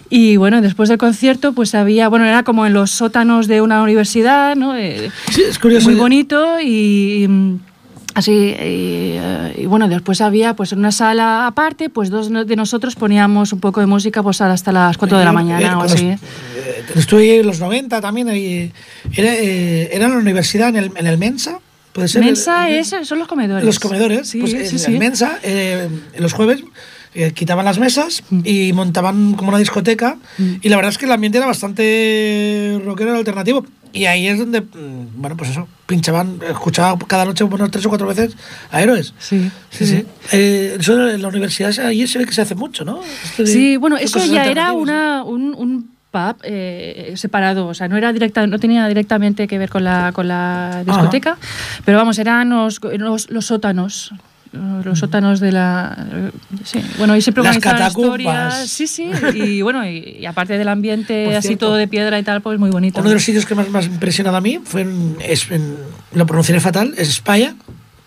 y 0.10 0.36
bueno, 0.36 0.62
después 0.62 0.90
del 0.90 0.98
concierto, 0.98 1.54
pues 1.54 1.74
había, 1.74 2.10
bueno, 2.10 2.26
era 2.26 2.44
como 2.44 2.66
en 2.66 2.74
los 2.74 2.92
sótanos 2.92 3.48
de 3.48 3.62
una 3.62 3.82
universidad, 3.82 4.56
¿no? 4.58 4.76
Eh, 4.76 5.10
Sí, 5.30 5.42
es 5.50 5.58
curioso. 5.58 5.90
muy 5.90 5.98
bonito 5.98 6.60
y 6.60 7.26
mm, 7.30 7.56
así 8.14 8.32
y, 8.32 8.54
eh, 8.58 9.56
y 9.60 9.66
bueno 9.66 9.88
después 9.88 10.22
había 10.22 10.56
pues 10.56 10.72
en 10.74 10.80
una 10.80 10.92
sala 10.92 11.48
aparte 11.48 11.90
pues 11.90 12.10
dos 12.10 12.30
de 12.32 12.56
nosotros 12.56 12.96
poníamos 12.96 13.54
un 13.54 13.60
poco 13.60 13.80
de 13.80 13.86
música 13.86 14.22
pues 14.24 14.42
hasta 14.42 14.72
las 14.72 14.98
4 14.98 15.18
de 15.18 15.24
la 15.26 15.32
eh, 15.32 15.34
mañana 15.34 15.74
o 15.74 15.78
cuando 15.80 15.94
así 15.94 16.06
eh, 16.08 16.18
estuve 16.96 17.40
en 17.40 17.48
los 17.48 17.60
90 17.60 18.02
también. 18.02 18.28
era, 18.30 18.74
eh, 19.36 19.90
era 19.94 20.06
en 20.06 20.12
la 20.12 20.18
universidad, 20.18 20.70
en 20.70 20.76
el, 20.78 20.92
en 20.96 21.08
el 21.08 21.18
Mensa. 21.18 21.60
¿Puede 21.94 22.08
ser? 22.08 22.24
Mensa 22.24 22.68
El- 22.70 22.76
el- 22.76 22.80
es, 22.82 22.96
son 23.04 23.20
los 23.20 23.28
comedores 23.28 23.66
Los 23.66 23.80
comedores. 23.80 24.28
sí, 24.30 24.40
pues, 24.40 24.52
sí, 24.52 24.58
en, 24.58 24.80
sí. 24.80 24.92
en 24.94 25.00
Mensa, 25.00 25.40
eh, 25.44 25.90
en 26.14 26.24
los 26.24 26.32
jueves, 26.34 26.64
eh, 27.14 27.32
quitaban 27.34 27.66
las 27.66 27.80
mesas 27.80 28.24
y 28.46 28.72
montaban 28.74 29.34
como 29.34 29.50
una 29.50 29.58
discoteca. 29.58 30.16
Y 30.62 30.70
la 30.70 30.78
verdad 30.78 30.92
es 30.92 30.98
que 30.98 31.06
el 31.06 31.12
ambiente 31.12 31.38
era 31.38 31.48
bastante 31.48 32.80
rockero 32.86 33.16
alternativo. 33.16 33.66
Y 33.94 34.06
ahí 34.06 34.28
es 34.28 34.40
donde, 34.40 34.62
mm, 34.62 35.08
bueno, 35.22 35.36
pues 35.38 35.50
eso, 35.52 35.68
pinchaban, 35.86 36.40
escuchaba 36.50 36.98
cada 37.08 37.26
noche 37.26 37.44
unas 37.44 37.70
tres 37.72 37.86
o 37.86 37.90
cuatro 37.90 38.08
veces 38.08 38.36
a 38.72 38.82
héroes. 38.82 39.14
Sí, 39.20 39.52
Sí, 39.70 39.86
sí. 39.86 40.06
Eh, 40.32 40.78
eso 40.80 41.10
en 41.10 41.22
la 41.22 41.28
universidad 41.28 41.78
ahí 41.86 42.08
se 42.08 42.20
ve 42.20 42.26
que 42.26 42.34
se 42.34 42.42
hace 42.42 42.56
mucho, 42.56 42.86
¿no? 42.86 43.02
De- 43.38 43.48
Sí, 43.48 43.78
bueno, 43.78 43.98
eso 43.98 44.20
ya 44.26 44.46
era 44.46 44.72
una, 44.74 45.24
un, 45.24 45.54
un 45.56 45.92
pub 46.12 46.36
eh, 46.44 47.14
separado, 47.16 47.68
o 47.68 47.74
sea, 47.74 47.88
no 47.88 47.98
era 47.98 48.12
directa, 48.14 48.46
no 48.48 48.60
tenía 48.60 48.88
directamente 48.88 49.48
que 49.48 49.58
ver 49.58 49.70
con 49.70 49.84
la, 49.84 50.12
con 50.14 50.28
la 50.28 50.84
discoteca, 50.86 51.38
pero 51.86 51.98
vamos, 51.98 52.18
eran 52.20 52.50
los, 52.50 52.80
los, 52.84 53.30
los 53.30 53.46
sótanos. 53.46 54.14
Los 54.54 55.00
sótanos 55.00 55.40
de 55.40 55.52
la. 55.54 55.96
eh, 56.14 56.32
Sí, 56.66 56.82
bueno, 56.98 57.16
y 57.16 57.22
siempre 57.22 57.42
Las 57.44 57.56
organizaban 57.56 57.78
catacumbas. 57.94 58.20
historias. 58.20 58.70
Sí, 58.70 58.88
sí, 58.88 59.10
y 59.34 59.62
bueno, 59.62 59.86
y, 59.88 60.18
y 60.20 60.26
aparte 60.26 60.58
del 60.58 60.68
ambiente 60.68 61.34
así 61.36 61.56
todo 61.56 61.76
de 61.76 61.88
piedra 61.88 62.20
y 62.20 62.24
tal, 62.24 62.42
pues 62.42 62.60
muy 62.60 62.70
bonito. 62.70 63.00
Uno 63.00 63.10
de 63.10 63.16
los 63.16 63.24
sitios 63.24 63.46
que 63.46 63.56
más 63.56 63.70
me 63.70 63.80
ha 63.80 63.84
impresionado 63.84 64.36
a 64.36 64.42
mí 64.42 64.60
fue 64.64 64.82
en, 64.82 65.16
es 65.26 65.50
en- 65.52 65.78
lo 66.14 66.26
pronunciaré 66.26 66.60
fatal, 66.60 66.94
es 66.98 67.08
España, 67.10 67.56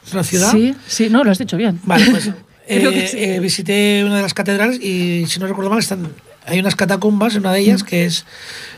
es 0.07 0.12
una 0.12 0.22
ciudad. 0.24 0.52
Sí, 0.52 0.74
sí, 0.87 1.09
no, 1.09 1.24
lo 1.24 1.30
has 1.30 1.38
dicho 1.38 1.57
bien. 1.57 1.80
Vale, 1.85 2.11
pues 2.11 2.26
eh, 2.68 3.09
sí. 3.11 3.16
eh, 3.18 3.40
visité 3.40 4.02
una 4.04 4.16
de 4.16 4.22
las 4.22 4.35
catedrales 4.35 4.78
y 4.83 5.24
si 5.26 5.40
no 5.40 5.46
recuerdo 5.46 5.70
mal 5.70 5.78
están, 5.78 6.09
hay 6.46 6.59
unas 6.61 6.76
catacumbas, 6.76 7.37
una 7.37 7.52
de 7.52 7.61
ellas 7.61 7.83
Mm. 7.83 7.87
que 7.87 8.04
es 8.04 8.26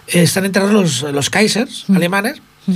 eh, 0.07 0.23
están 0.23 0.45
enterrados 0.45 0.73
los, 1.03 1.13
los 1.13 1.31
Kaisers 1.31 1.85
alemanes. 1.93 2.41
Mm. 2.67 2.73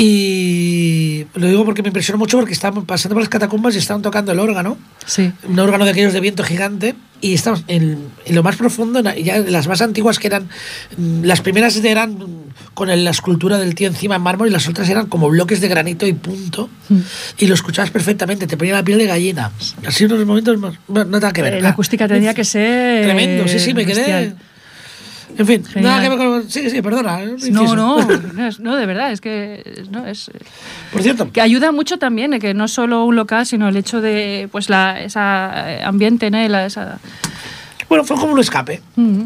Y 0.00 1.26
lo 1.34 1.48
digo 1.48 1.64
porque 1.64 1.82
me 1.82 1.88
impresionó 1.88 2.18
mucho 2.18 2.38
porque 2.38 2.52
estaban 2.52 2.84
pasando 2.86 3.14
por 3.14 3.22
las 3.22 3.28
catacumbas 3.28 3.74
y 3.74 3.78
estaban 3.78 4.00
tocando 4.00 4.30
el 4.32 4.38
órgano, 4.38 4.78
Sí. 5.04 5.32
un 5.48 5.58
órgano 5.58 5.84
de 5.84 5.90
aquellos 5.90 6.12
de 6.12 6.20
viento 6.20 6.44
gigante, 6.44 6.94
y 7.20 7.34
estamos 7.34 7.64
en, 7.66 7.98
en 8.24 8.34
lo 8.34 8.42
más 8.44 8.54
profundo, 8.56 9.00
ya 9.14 9.38
las 9.40 9.66
más 9.66 9.82
antiguas 9.82 10.18
que 10.20 10.28
eran, 10.28 10.48
mm, 10.96 11.24
las 11.24 11.40
primeras 11.40 11.76
eran 11.84 12.16
con 12.74 12.88
la 13.04 13.10
escultura 13.10 13.58
del 13.58 13.74
tío 13.74 13.88
encima 13.88 14.14
en 14.16 14.22
mármol 14.22 14.46
y 14.48 14.50
las 14.52 14.68
otras 14.68 14.88
eran 14.88 15.06
como 15.06 15.28
bloques 15.28 15.60
de 15.60 15.66
granito 15.68 16.06
y 16.06 16.12
punto, 16.12 16.70
Mm. 16.88 16.98
y 17.38 17.46
lo 17.46 17.54
escuchabas 17.54 17.90
perfectamente, 17.90 18.46
te 18.46 18.56
ponía 18.56 18.74
la 18.74 18.84
piel 18.84 18.98
de 18.98 19.06
gallina. 19.06 19.50
Así 19.84 20.04
unos 20.04 20.24
momentos 20.24 20.56
más, 20.58 20.74
bueno, 20.86 21.10
no 21.10 21.18
nada 21.18 21.32
que 21.32 21.42
ver. 21.42 21.54
Eh, 21.54 21.56
La 21.56 21.62
nada. 21.62 21.72
acústica 21.72 22.06
tendría 22.06 22.34
que 22.34 22.44
ser. 22.44 23.04
Tremendo, 23.04 23.48
sí, 23.48 23.58
sí, 23.58 23.74
me 23.74 23.84
quedé... 23.84 23.96
bestial. 23.96 24.36
En 25.36 25.46
fin, 25.46 25.64
Genial. 25.64 25.82
nada 25.92 26.02
que 26.02 26.08
ver 26.08 26.18
con... 26.18 26.50
Sí, 26.50 26.70
sí, 26.70 26.80
perdona. 26.82 27.22
eh, 27.22 27.36
No, 27.50 27.74
no, 27.76 27.98
no, 28.34 28.48
no, 28.58 28.76
de 28.76 28.86
verdad, 28.86 29.12
es 29.12 29.20
que 29.20 29.84
no, 29.90 30.06
es, 30.06 30.30
Por 30.92 31.02
cierto, 31.02 31.30
que 31.30 31.40
ayuda 31.40 31.70
mucho 31.72 31.98
también, 31.98 32.32
eh, 32.34 32.38
que 32.40 32.54
no 32.54 32.66
solo 32.68 33.04
un 33.04 33.14
local, 33.16 33.46
sino 33.46 33.68
el 33.68 33.76
hecho 33.76 34.00
de, 34.00 34.48
pues, 34.50 34.68
la, 34.70 35.00
esa 35.00 35.70
eh, 35.72 35.82
ambiente, 35.84 36.30
¿no? 36.30 36.38
La- 36.48 36.66
esa, 36.66 36.98
bueno, 37.88 38.04
fue 38.04 38.16
como 38.16 38.32
un 38.32 38.40
escape. 38.40 38.82
Mm, 38.96 39.20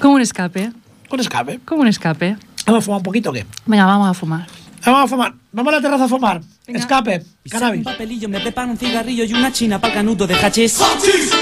como 0.00 0.14
un 0.16 0.20
escape, 0.22 0.72
Un 1.10 1.20
escape. 1.20 1.60
como 1.64 1.82
un 1.82 1.88
escape. 1.88 2.36
Vamos 2.66 2.82
a 2.82 2.84
fumar 2.84 2.98
un 2.98 3.04
poquito 3.04 3.30
o 3.30 3.32
qué? 3.32 3.46
Venga, 3.66 3.86
vamos 3.86 4.08
a 4.08 4.14
fumar. 4.14 4.46
Vamos 4.86 5.04
a 5.04 5.08
fumar. 5.08 5.34
Vamos 5.50 5.72
a 5.72 5.76
la 5.76 5.82
terraza 5.82 6.04
a 6.04 6.08
fumar. 6.08 6.40
Escape. 6.66 7.16
Un 7.18 7.50
Cannabis. 7.50 7.82
papelillo, 7.82 8.28
me 8.28 8.38
preparo 8.40 8.70
un 8.70 8.78
cigarrillo 8.78 9.24
y 9.24 9.32
una 9.32 9.52
china 9.52 9.80
pa'l 9.80 9.92
canuto 9.92 10.26
de 10.26 10.34
hachís. 10.34 10.80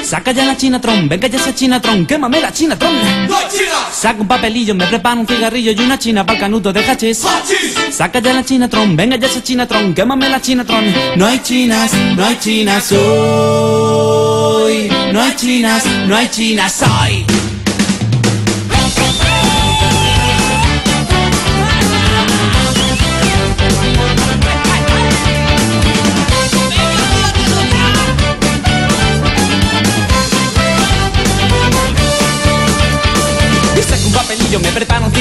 Saca 0.03 0.33
ya 0.33 0.45
la 0.47 0.57
chinatron, 0.57 1.09
venga 1.09 1.29
ya 1.29 1.39
esa 1.39 1.55
chinatron, 1.55 2.07
quémame 2.07 2.41
la 2.41 2.53
chinatron. 2.53 2.95
Saca 3.93 4.21
un 4.21 4.29
papelillo, 4.29 4.75
me 4.75 4.87
preparo 4.87 5.21
un 5.21 5.27
cigarrillo 5.27 5.73
y 5.73 5.81
una 5.81 5.99
china 5.99 6.25
pa'l 6.25 6.39
canuto 6.39 6.73
de 6.73 6.85
hachís. 6.85 7.25
Saca 7.91 8.21
ya 8.21 8.33
la 8.33 8.45
chinatron, 8.45 8.97
venga 8.97 9.17
ya 9.17 9.27
esa 9.27 9.43
chinatron, 9.43 9.93
quémame 9.95 10.29
la 10.29 10.41
chinatron. 10.41 10.85
No 11.17 11.27
hay 11.27 11.41
chinas, 11.41 11.93
no 12.17 12.25
hay 12.25 12.39
chinas 12.39 12.93
hoy. 12.93 14.89
No 15.13 15.21
hay 15.21 15.37
chinas, 15.37 15.85
no 16.07 16.17
hay 16.17 16.29
chinas 16.29 16.83
hoy. 16.83 17.27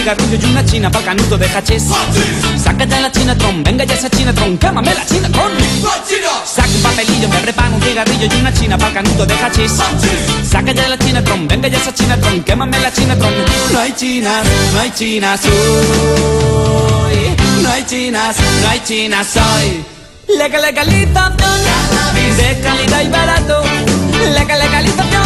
Cigarrillo 0.03 0.35
y 0.35 0.45
una 0.51 0.65
china 0.65 0.91
pa'l 0.91 1.03
canuto 1.05 1.37
de 1.37 1.47
hachís. 1.47 1.83
Saca 2.61 2.85
ya 2.85 2.99
la 2.99 3.09
chinatron, 3.09 3.63
venga 3.63 3.85
ya 3.85 3.93
esa 3.95 4.09
chinatron, 4.09 4.57
quémame 4.57 4.93
la 4.93 5.05
chinatron. 5.05 5.51
Saca 6.45 6.67
un 6.67 6.81
papelillo, 6.81 7.29
me 7.29 7.37
preparo 7.37 7.75
un 7.75 7.81
cigarrillo 7.81 8.25
y 8.25 8.39
una 8.39 8.53
china 8.53 8.77
pa'l 8.77 8.93
canuto 8.93 9.25
de 9.25 9.33
hachís. 9.33 9.71
Saca 10.49 10.73
ya 10.73 10.89
la 10.89 10.97
chinatron, 10.97 11.47
venga 11.47 11.69
ya 11.69 11.77
esa 11.77 11.93
chinatron, 11.93 12.43
quémame 12.43 12.79
la 12.79 12.91
chinatron. 12.91 13.33
No 13.71 13.79
hay 13.79 13.93
chinas, 13.93 14.45
no 14.73 14.79
hay 14.81 14.91
chinas, 14.91 15.39
uy. 15.45 15.51
No 17.61 17.69
hay 17.71 17.85
chinas, 17.85 18.35
no 18.61 18.69
hay 18.69 18.81
chinas 18.83 19.27
hoy. 19.37 19.85
Legal 20.37 20.61
legalización, 20.61 21.37
de 22.37 22.59
calidad 22.61 23.01
y 23.03 23.07
barato. 23.07 23.63
Legal 24.33 24.59
legalización, 24.59 25.23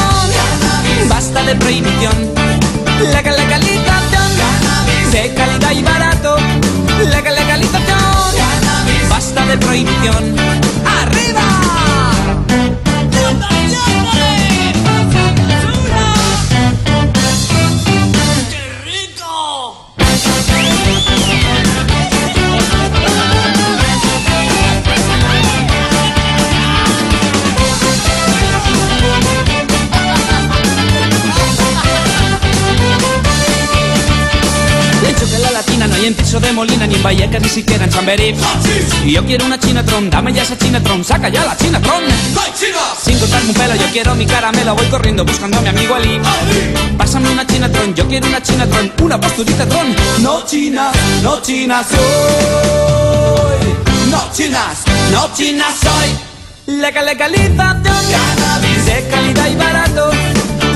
basta 1.10 1.44
de 1.44 1.56
prohibición. 1.56 2.34
Legal 3.14 3.36
legalización, 3.38 3.77
de 5.22 5.34
calidad 5.34 5.72
y 5.72 5.84
barato. 5.84 6.38
Legal 7.00 7.36
legalización, 7.36 9.10
basta 9.10 9.46
de 9.46 9.58
prohibición. 9.58 10.36
¡Arriba! 11.02 11.57
De 36.28 36.52
Molina 36.52 36.86
ni 36.86 36.96
en 36.96 37.04
Vallecas 37.04 37.42
ni 37.42 37.48
siquiera 37.48 37.86
en 37.86 37.90
Chamberí. 37.90 38.36
Y 39.06 39.14
yo 39.14 39.26
quiero 39.26 39.46
una 39.46 39.58
chinatron, 39.58 40.10
dame 40.10 40.34
ya 40.34 40.44
esa 40.44 40.58
chinatron, 40.58 41.02
saca 41.02 41.30
ya 41.30 41.46
la 41.46 41.56
chinatron. 41.56 42.04
Sin 43.02 43.18
cortarme 43.18 43.50
un 43.50 43.56
pelo, 43.56 43.76
yo 43.76 43.86
quiero 43.94 44.14
mi 44.14 44.26
caramelo, 44.26 44.76
voy 44.76 44.86
corriendo 44.88 45.24
buscando 45.24 45.58
a 45.58 45.62
mi 45.62 45.70
amigo 45.70 45.96
Ali. 45.96 46.20
Pásame 46.98 47.30
una 47.30 47.48
chinatron, 47.48 47.96
yo 47.96 48.06
quiero 48.10 48.28
una 48.28 48.44
chinatron, 48.44 48.92
una 49.02 49.22
posturita 49.22 49.66
tron. 49.68 49.96
No 50.22 50.46
chinas, 50.46 50.94
no 51.24 51.42
chinas 51.42 51.88
soy. 51.88 51.98
No 54.12 54.30
chinas, 54.34 54.84
no 55.12 55.34
chinas 55.34 55.76
soy. 55.82 56.76
Legal 56.76 57.06
legalización, 57.06 57.82
cannabis 57.84 58.86
de 58.86 59.08
calidad 59.10 59.48
y 59.48 59.56
barato. 59.56 60.12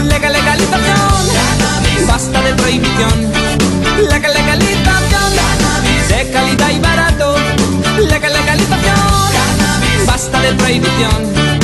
Legal 0.05 0.31
legalización, 0.31 1.27
cannabis 1.33 2.07
basta 2.07 2.41
de 2.41 2.53
prohibición. 2.53 3.31
Legal 4.09 4.33
legalización, 4.33 4.70
de 10.41 10.53
prohibición. 10.53 11.60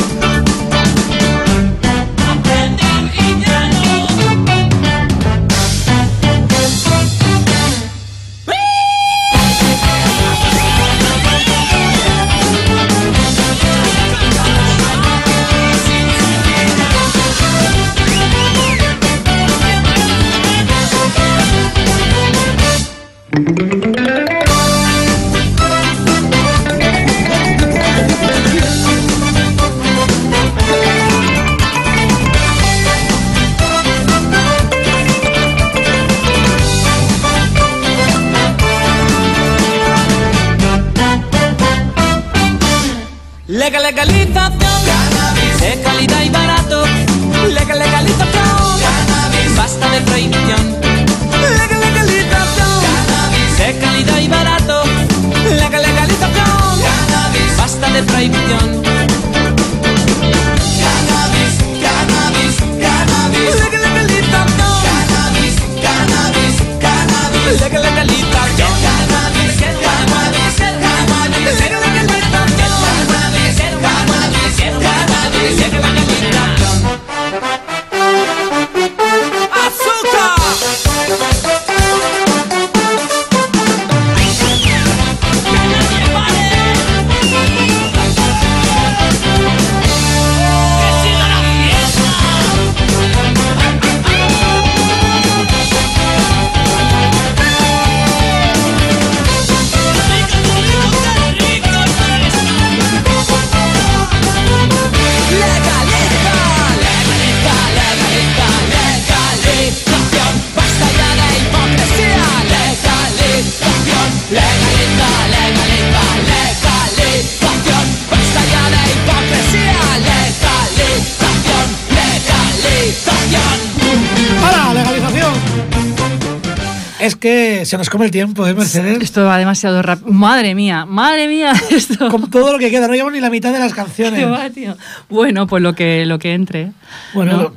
Se 127.68 127.78
nos 127.78 127.90
come 127.90 128.06
el 128.06 128.12
tiempo, 128.12 128.48
¿eh, 128.48 128.54
Mercedes? 128.54 129.02
Esto 129.02 129.26
va 129.26 129.38
demasiado 129.38 129.82
rápido. 129.82 130.12
Madre 130.12 130.56
mía, 130.56 130.86
madre 130.86 131.28
mía, 131.28 131.54
esto. 131.70 132.10
Con 132.10 132.30
todo 132.32 132.54
lo 132.54 132.60
que 132.60 132.72
queda, 132.72 132.88
no 132.88 132.94
llevamos 132.94 133.14
ni 133.14 133.20
la 133.20 133.30
mitad 133.30 133.52
de 133.54 133.60
las 133.60 133.74
canciones. 133.74 134.20
Qué 134.20 134.26
va, 134.30 134.50
tío. 134.50 134.76
Bueno, 135.10 135.46
pues 135.48 135.62
lo 135.62 135.74
que, 135.76 136.06
lo 136.06 136.18
que 136.20 136.34
entre. 136.34 136.72
Bueno, 137.14 137.32
¿no? 137.34 137.42
lo- 137.44 137.54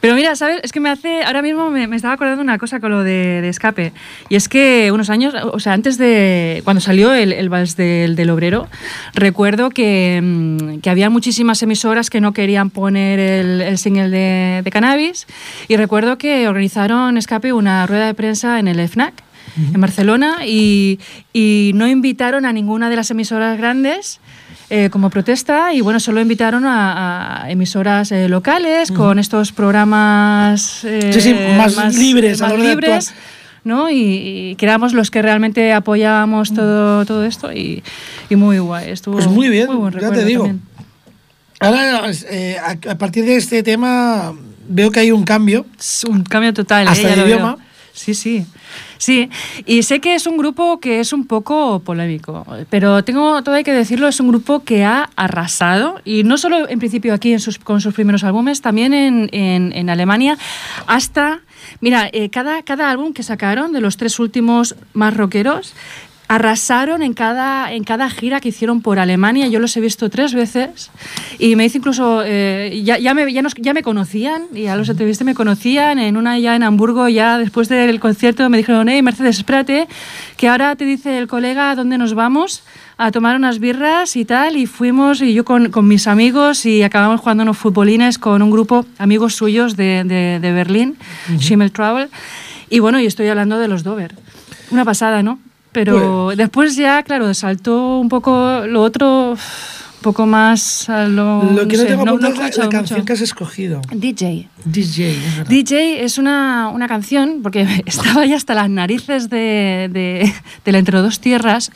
Pero 0.00 0.14
mira, 0.14 0.34
¿sabes? 0.34 0.60
Es 0.62 0.72
que 0.72 0.80
me 0.80 0.88
hace. 0.88 1.22
Ahora 1.24 1.42
mismo 1.42 1.68
me, 1.70 1.86
me 1.86 1.94
estaba 1.96 2.14
acordando 2.14 2.42
una 2.42 2.56
cosa 2.56 2.80
con 2.80 2.90
lo 2.90 3.02
de, 3.04 3.42
de 3.42 3.48
escape. 3.50 3.92
Y 4.30 4.36
es 4.36 4.48
que 4.48 4.90
unos 4.94 5.10
años, 5.10 5.34
o 5.52 5.60
sea, 5.60 5.74
antes 5.74 5.98
de. 5.98 6.62
Cuando 6.64 6.80
salió 6.80 7.12
el, 7.12 7.32
el 7.34 7.50
vals 7.50 7.76
del, 7.76 8.16
del 8.16 8.30
obrero, 8.30 8.66
recuerdo 9.14 9.68
que, 9.68 10.18
mm, 10.22 10.78
que 10.80 10.88
había 10.88 11.10
muchísimas 11.10 11.62
emisoras 11.62 12.08
que 12.08 12.22
no 12.22 12.32
querían 12.32 12.70
poner 12.70 13.18
el, 13.20 13.60
el 13.60 13.76
single 13.76 14.08
de, 14.08 14.62
de 14.64 14.70
cannabis. 14.70 15.26
Y 15.68 15.76
recuerdo 15.76 16.16
que 16.16 16.48
organizaron 16.48 17.18
escape 17.18 17.52
una 17.52 17.86
rueda 17.86 18.06
de 18.06 18.14
prensa 18.14 18.58
en 18.58 18.68
el 18.68 18.80
FNAC. 18.88 19.12
En 19.56 19.80
Barcelona 19.80 20.38
y, 20.46 20.98
y 21.32 21.72
no 21.74 21.86
invitaron 21.88 22.44
a 22.46 22.52
ninguna 22.52 22.88
de 22.90 22.96
las 22.96 23.10
emisoras 23.10 23.58
grandes 23.58 24.20
eh, 24.70 24.88
como 24.90 25.10
protesta 25.10 25.72
y 25.74 25.80
bueno, 25.80 25.98
solo 26.00 26.20
invitaron 26.20 26.64
a, 26.66 27.42
a 27.44 27.50
emisoras 27.50 28.12
eh, 28.12 28.28
locales 28.28 28.92
con 28.92 29.18
estos 29.18 29.52
programas 29.52 30.84
eh, 30.84 31.10
Sí, 31.12 31.20
sí, 31.20 31.34
más 31.56 31.96
libres 31.96 32.40
a 32.42 32.48
la 32.48 32.54
más 32.54 32.62
de 32.62 32.68
libres. 32.68 33.14
¿no? 33.64 33.90
Y, 33.90 33.96
y 34.52 34.54
que 34.56 34.64
éramos 34.66 34.94
los 34.94 35.10
que 35.10 35.20
realmente 35.22 35.72
apoyábamos 35.72 36.54
todo, 36.54 37.04
todo 37.04 37.24
esto 37.24 37.52
y, 37.52 37.82
y 38.30 38.36
muy 38.36 38.58
guay. 38.58 38.90
Estuvo 38.90 39.14
Pues 39.16 39.26
muy 39.26 39.48
bien, 39.48 39.66
buen 39.76 39.92
ya 40.00 40.10
te 40.12 40.24
digo. 40.24 40.44
también. 40.44 40.62
Ahora, 41.60 42.02
eh, 42.30 42.56
a, 42.58 42.90
a 42.92 42.94
partir 42.96 43.24
de 43.26 43.36
este 43.36 43.62
tema, 43.62 44.32
veo 44.66 44.90
que 44.90 45.00
hay 45.00 45.10
un 45.12 45.24
cambio 45.24 45.66
Es 45.78 46.04
un 46.04 46.22
cambio 46.24 46.54
total. 46.54 46.86
¿eh? 46.86 46.90
hasta 46.90 47.08
de 47.08 47.16
lo 47.16 47.24
veo. 47.24 47.36
idioma. 47.36 47.56
Sí, 47.92 48.14
sí. 48.14 48.46
Sí, 48.98 49.30
y 49.66 49.82
sé 49.82 50.00
que 50.00 50.14
es 50.14 50.26
un 50.26 50.36
grupo 50.36 50.78
que 50.80 51.00
es 51.00 51.12
un 51.12 51.26
poco 51.26 51.80
polémico, 51.80 52.46
pero 52.68 53.02
tengo 53.04 53.42
todo 53.42 53.54
hay 53.54 53.64
que 53.64 53.72
decirlo, 53.72 54.08
es 54.08 54.20
un 54.20 54.28
grupo 54.28 54.62
que 54.64 54.84
ha 54.84 55.08
arrasado, 55.16 56.00
y 56.04 56.22
no 56.24 56.36
solo 56.38 56.68
en 56.68 56.78
principio 56.78 57.14
aquí 57.14 57.32
en 57.32 57.40
sus, 57.40 57.58
con 57.58 57.80
sus 57.80 57.94
primeros 57.94 58.24
álbumes, 58.24 58.60
también 58.60 58.92
en, 58.94 59.28
en- 59.32 59.72
en 59.72 59.90
Alemania, 59.90 60.36
hasta, 60.86 61.40
mira, 61.80 62.08
eh, 62.12 62.30
cada, 62.30 62.62
cada 62.62 62.90
álbum 62.90 63.12
que 63.12 63.22
sacaron 63.22 63.72
de 63.72 63.80
los 63.80 63.96
tres 63.96 64.18
últimos 64.18 64.76
más 64.92 65.16
rockeros, 65.16 65.74
arrasaron 66.30 67.02
en 67.02 67.12
cada, 67.12 67.72
en 67.72 67.82
cada 67.82 68.08
gira 68.08 68.38
que 68.40 68.50
hicieron 68.50 68.82
por 68.82 69.00
Alemania. 69.00 69.48
Yo 69.48 69.58
los 69.58 69.76
he 69.76 69.80
visto 69.80 70.08
tres 70.10 70.32
veces 70.32 70.92
y 71.40 71.56
me 71.56 71.64
dice 71.64 71.78
incluso, 71.78 72.22
eh, 72.24 72.82
ya, 72.84 72.98
ya, 72.98 73.14
me, 73.14 73.32
ya, 73.32 73.42
nos- 73.42 73.54
ya 73.56 73.74
me 73.74 73.82
conocían, 73.82 74.44
ya 74.54 74.76
los 74.76 74.88
entrevisté, 74.88 75.24
me 75.24 75.34
conocían. 75.34 75.98
En 75.98 76.16
una 76.16 76.38
ya 76.38 76.54
en 76.54 76.62
Hamburgo, 76.62 77.08
ya 77.08 77.36
después 77.36 77.68
del 77.68 77.98
concierto, 77.98 78.48
me 78.48 78.58
dijeron, 78.58 78.88
hey, 78.88 79.02
Mercedes, 79.02 79.38
espérate, 79.38 79.88
que 80.36 80.46
ahora 80.48 80.76
te 80.76 80.84
dice 80.84 81.18
el 81.18 81.26
colega 81.26 81.74
dónde 81.74 81.98
nos 81.98 82.14
vamos 82.14 82.62
a 82.96 83.10
tomar 83.10 83.34
unas 83.34 83.58
birras 83.58 84.14
y 84.14 84.24
tal. 84.24 84.56
Y 84.56 84.66
fuimos, 84.66 85.20
y 85.22 85.34
yo 85.34 85.44
con, 85.44 85.72
con 85.72 85.88
mis 85.88 86.06
amigos, 86.06 86.64
y 86.64 86.84
acabamos 86.84 87.18
jugando 87.22 87.42
unos 87.42 87.58
futbolines 87.58 88.18
con 88.20 88.40
un 88.40 88.52
grupo, 88.52 88.86
amigos 88.98 89.34
suyos 89.34 89.76
de, 89.76 90.04
de, 90.04 90.38
de 90.40 90.52
Berlín, 90.52 90.96
Schimmel 91.40 91.72
Travel. 91.72 92.08
Y 92.68 92.78
bueno, 92.78 93.00
y 93.00 93.06
estoy 93.06 93.26
hablando 93.26 93.58
de 93.58 93.66
los 93.66 93.82
Dover. 93.82 94.14
Una 94.70 94.84
pasada, 94.84 95.24
¿no? 95.24 95.40
Pero 95.72 96.32
después 96.36 96.74
ya, 96.76 97.02
claro, 97.02 97.32
saltó 97.34 97.98
un 97.98 98.08
poco 98.08 98.62
lo 98.66 98.82
otro, 98.82 99.32
un 99.32 100.02
poco 100.02 100.26
más 100.26 100.88
a 100.88 101.06
lo... 101.06 101.44
Lo 101.44 101.68
que 101.68 101.76
no, 101.76 101.82
sé, 101.82 101.88
tengo 101.88 102.04
no- 102.04 102.18
no 102.18 102.28
es 102.28 102.36
la- 102.38 102.44
la, 102.64 102.68
canción 102.68 102.98
mucho. 103.00 103.04
que 103.04 103.12
has 103.12 103.20
escogido. 103.20 103.80
DJ. 103.92 104.48
DJ. 104.64 105.10
es 105.10 105.36
verdad. 105.36 105.48
DJ 105.50 106.02
es 106.04 106.18
una, 106.18 106.68
una 106.70 106.88
canción, 106.88 107.40
porque 107.42 107.66
estaba 107.86 108.26
ya 108.26 108.36
hasta 108.36 108.54
las 108.54 108.68
narices 108.68 109.30
de, 109.30 109.88
de, 109.92 110.32
de 110.64 110.72
la 110.72 110.78
Entre 110.78 110.98
Dos 110.98 111.20
Tierras, 111.20 111.70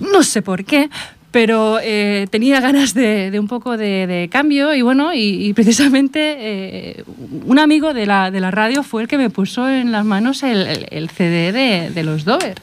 no 0.00 0.22
sé 0.24 0.42
por 0.42 0.64
qué, 0.64 0.90
pero 1.30 1.78
eh, 1.80 2.26
tenía 2.32 2.58
ganas 2.60 2.92
de, 2.94 3.30
de 3.30 3.38
un 3.38 3.46
poco 3.46 3.76
de, 3.76 4.08
de 4.08 4.28
cambio 4.28 4.74
y 4.74 4.82
bueno, 4.82 5.14
y, 5.14 5.46
y 5.46 5.52
precisamente 5.54 6.18
eh, 6.40 7.04
un 7.46 7.60
amigo 7.60 7.94
de 7.94 8.04
la, 8.06 8.32
de 8.32 8.40
la 8.40 8.50
radio 8.50 8.82
fue 8.82 9.02
el 9.02 9.06
que 9.08 9.16
me 9.18 9.30
puso 9.30 9.68
en 9.68 9.92
las 9.92 10.04
manos 10.04 10.42
el, 10.42 10.66
el- 10.66 10.86
el 10.90 11.08
CD 11.10 11.52
de, 11.52 11.90
de 11.90 12.02
los 12.02 12.24
Dover. 12.24 12.56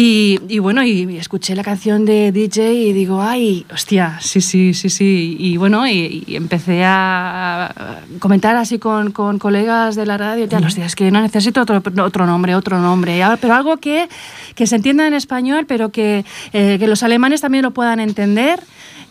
Y, 0.00 0.38
y 0.48 0.60
bueno, 0.60 0.84
y 0.84 1.16
escuché 1.16 1.56
la 1.56 1.64
canción 1.64 2.04
de 2.04 2.30
DJ 2.30 2.72
y 2.72 2.92
digo, 2.92 3.20
ay, 3.20 3.66
hostia, 3.74 4.16
sí, 4.20 4.40
sí, 4.40 4.72
sí, 4.72 4.90
sí. 4.90 5.36
Y 5.40 5.56
bueno, 5.56 5.88
y, 5.88 6.22
y 6.24 6.36
empecé 6.36 6.84
a 6.84 7.98
comentar 8.20 8.54
así 8.54 8.78
con, 8.78 9.10
con 9.10 9.40
colegas 9.40 9.96
de 9.96 10.06
la 10.06 10.16
radio, 10.16 10.44
ya, 10.44 10.58
hostia, 10.58 10.86
es 10.86 10.94
que 10.94 11.10
no 11.10 11.20
necesito 11.20 11.62
otro, 11.62 11.82
otro 12.00 12.26
nombre, 12.26 12.54
otro 12.54 12.78
nombre, 12.78 13.18
ya, 13.18 13.36
pero 13.38 13.54
algo 13.54 13.78
que, 13.78 14.08
que 14.54 14.68
se 14.68 14.76
entienda 14.76 15.04
en 15.04 15.14
español, 15.14 15.66
pero 15.66 15.88
que, 15.88 16.24
eh, 16.52 16.76
que 16.78 16.86
los 16.86 17.02
alemanes 17.02 17.40
también 17.40 17.64
lo 17.64 17.72
puedan 17.72 17.98
entender. 17.98 18.60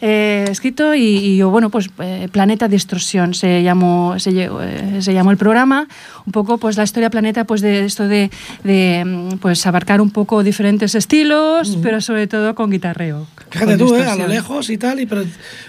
Eh, 0.02 0.45
escrito 0.50 0.93
y, 0.93 1.02
y 1.02 1.38
yo, 1.38 1.50
bueno, 1.50 1.70
pues 1.70 1.89
eh, 2.00 2.28
Planeta 2.32 2.68
Distorsión 2.68 3.34
se 3.34 3.64
llamó, 3.64 4.20
se, 4.20 4.32
eh, 4.32 5.02
se 5.02 5.14
llamó 5.14 5.32
el 5.32 5.38
programa, 5.38 5.88
un 6.26 6.32
poco 6.32 6.58
pues 6.58 6.78
la 6.78 6.84
historia 6.84 7.10
Planeta 7.10 7.45
pues 7.45 7.62
de 7.62 7.86
esto 7.86 8.08
de, 8.08 8.30
de 8.64 9.04
mm, 9.06 9.38
pues 9.38 9.66
abarcar 9.66 10.02
un 10.02 10.12
poco 10.12 10.43
diferentes 10.43 10.95
estilos, 10.95 11.78
pero 11.82 12.02
sobre 12.02 12.28
todo 12.28 12.54
con 12.56 12.70
guitarreo. 12.70 13.28
Fíjate 13.50 13.78
con 13.78 13.88
tú, 13.88 13.95
¿eh? 13.95 14.06
a 14.06 14.16
lo 14.16 14.28
lejos 14.28 14.70
y 14.70 14.78
tal, 14.78 15.00
y 15.00 15.06
pero 15.06 15.24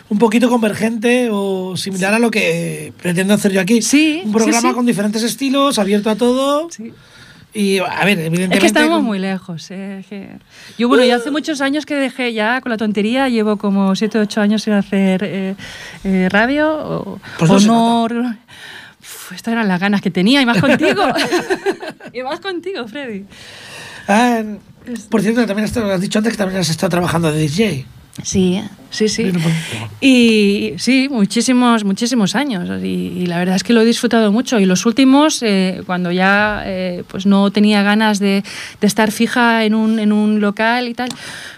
un 0.08 0.18
poquito 0.18 0.48
convergente 0.48 1.28
o 1.30 1.76
similar 1.76 2.14
a 2.14 2.18
lo 2.18 2.30
que 2.30 2.92
pretendo 3.00 3.34
hacer 3.34 3.52
yo 3.52 3.60
aquí. 3.60 3.82
Sí, 3.82 4.22
Un 4.24 4.32
programa 4.32 4.60
sí, 4.60 4.68
sí. 4.68 4.74
con 4.74 4.86
diferentes 4.86 5.22
estilos, 5.22 5.78
abierto 5.78 6.10
a 6.10 6.16
todo. 6.16 6.68
Sí. 6.70 6.92
Y, 7.58 7.78
a 7.78 8.04
ver, 8.04 8.18
evidentemente... 8.20 8.54
Es 8.56 8.60
que 8.60 8.66
estamos 8.68 9.02
muy 9.02 9.18
lejos. 9.18 9.66
eh, 9.70 10.04
que- 10.08 10.38
Yo, 10.78 10.86
bueno, 10.86 11.04
ya 11.04 11.16
hace 11.16 11.32
muchos 11.32 11.60
años 11.60 11.86
que 11.86 11.96
dejé 11.96 12.32
ya 12.32 12.60
con 12.60 12.70
la 12.70 12.76
tontería, 12.76 13.28
llevo 13.28 13.56
como 13.56 13.96
7 13.96 14.18
o 14.18 14.22
8 14.22 14.40
años 14.40 14.62
sin 14.62 14.74
hacer 14.74 15.24
eh, 15.24 15.54
eh, 16.04 16.28
radio. 16.30 16.70
O, 16.70 17.20
Pues 17.36 17.50
o 17.50 17.54
no 17.54 17.60
se 17.60 17.66
no. 17.66 18.36
Uf, 19.00 19.32
estas 19.32 19.52
eran 19.52 19.66
las 19.66 19.80
ganas 19.80 20.00
que 20.00 20.10
tenía, 20.12 20.40
y 20.40 20.46
más 20.46 20.60
contigo. 20.60 21.02
y 22.12 22.22
más 22.22 22.38
contigo, 22.38 22.86
Freddy. 22.86 23.24
Ah, 24.06 24.42
por 25.10 25.20
cierto, 25.20 25.44
también 25.44 25.64
has, 25.64 25.76
has 25.76 26.00
dicho 26.00 26.18
antes 26.20 26.32
que 26.34 26.38
también 26.38 26.60
has 26.60 26.70
estado 26.70 26.90
trabajando 26.90 27.32
de 27.32 27.40
DJ. 27.40 27.86
Sí, 28.22 28.60
sí, 28.90 29.08
sí. 29.08 29.30
Y 30.00 30.72
sí, 30.78 31.08
muchísimos, 31.10 31.84
muchísimos 31.84 32.34
años. 32.34 32.68
Y, 32.82 32.86
y 32.86 33.26
la 33.26 33.38
verdad 33.38 33.56
es 33.56 33.62
que 33.62 33.72
lo 33.72 33.80
he 33.80 33.84
disfrutado 33.84 34.32
mucho. 34.32 34.58
Y 34.58 34.64
los 34.66 34.86
últimos, 34.86 35.42
eh, 35.42 35.82
cuando 35.86 36.10
ya 36.12 36.62
eh, 36.66 37.04
pues 37.08 37.26
no 37.26 37.50
tenía 37.50 37.82
ganas 37.82 38.18
de, 38.18 38.42
de 38.80 38.86
estar 38.86 39.12
fija 39.12 39.64
en 39.64 39.74
un, 39.74 39.98
en 39.98 40.12
un 40.12 40.40
local 40.40 40.88
y 40.88 40.94
tal, 40.94 41.08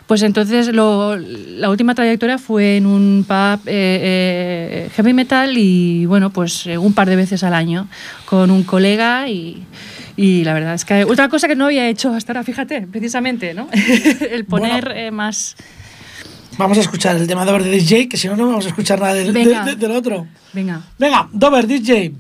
pues 0.06 0.22
entonces 0.22 0.68
lo- 0.72 1.16
la 1.16 1.70
última 1.70 1.94
trayectoria 1.94 2.38
fue 2.38 2.76
en 2.76 2.86
un 2.86 3.24
pub 3.26 3.61
eh, 3.66 4.86
eh, 4.86 4.90
heavy 4.96 5.12
metal 5.12 5.56
y 5.56 6.04
bueno, 6.06 6.30
pues 6.30 6.66
eh, 6.66 6.76
un 6.78 6.92
par 6.92 7.08
de 7.08 7.16
veces 7.16 7.42
al 7.42 7.54
año 7.54 7.88
con 8.26 8.50
un 8.50 8.64
colega 8.64 9.28
y... 9.28 9.62
Y 10.16 10.44
la 10.44 10.52
verdad 10.52 10.74
es 10.74 10.84
que 10.84 11.04
otra 11.04 11.30
cosa 11.30 11.48
que 11.48 11.56
no 11.56 11.64
había 11.66 11.88
hecho 11.88 12.12
hasta 12.12 12.32
ahora, 12.32 12.42
fíjate, 12.44 12.82
precisamente, 12.82 13.54
¿no? 13.54 13.68
El 14.30 14.44
poner 14.44 14.84
Bueno. 14.84 15.00
eh, 15.00 15.11
más... 15.11 15.56
Vamos 16.61 16.78
a 16.78 16.82
escuchar 16.82 17.16
el 17.16 17.26
tema 17.26 17.44
Dover 17.44 17.64
de 17.64 17.70
DJ, 17.70 18.08
que 18.08 18.16
si 18.16 18.28
no, 18.28 18.36
no 18.36 18.46
vamos 18.48 18.66
a 18.66 18.68
escuchar 18.68 19.00
nada 19.00 19.14
del, 19.14 19.32
Venga. 19.32 19.64
de- 19.64 19.70
de- 19.72 19.76
del 19.76 19.90
otro. 19.96 20.26
Venga. 20.52 20.80
Venga, 20.98 21.28
Dover. 21.32 21.66
DJ, 21.66 22.12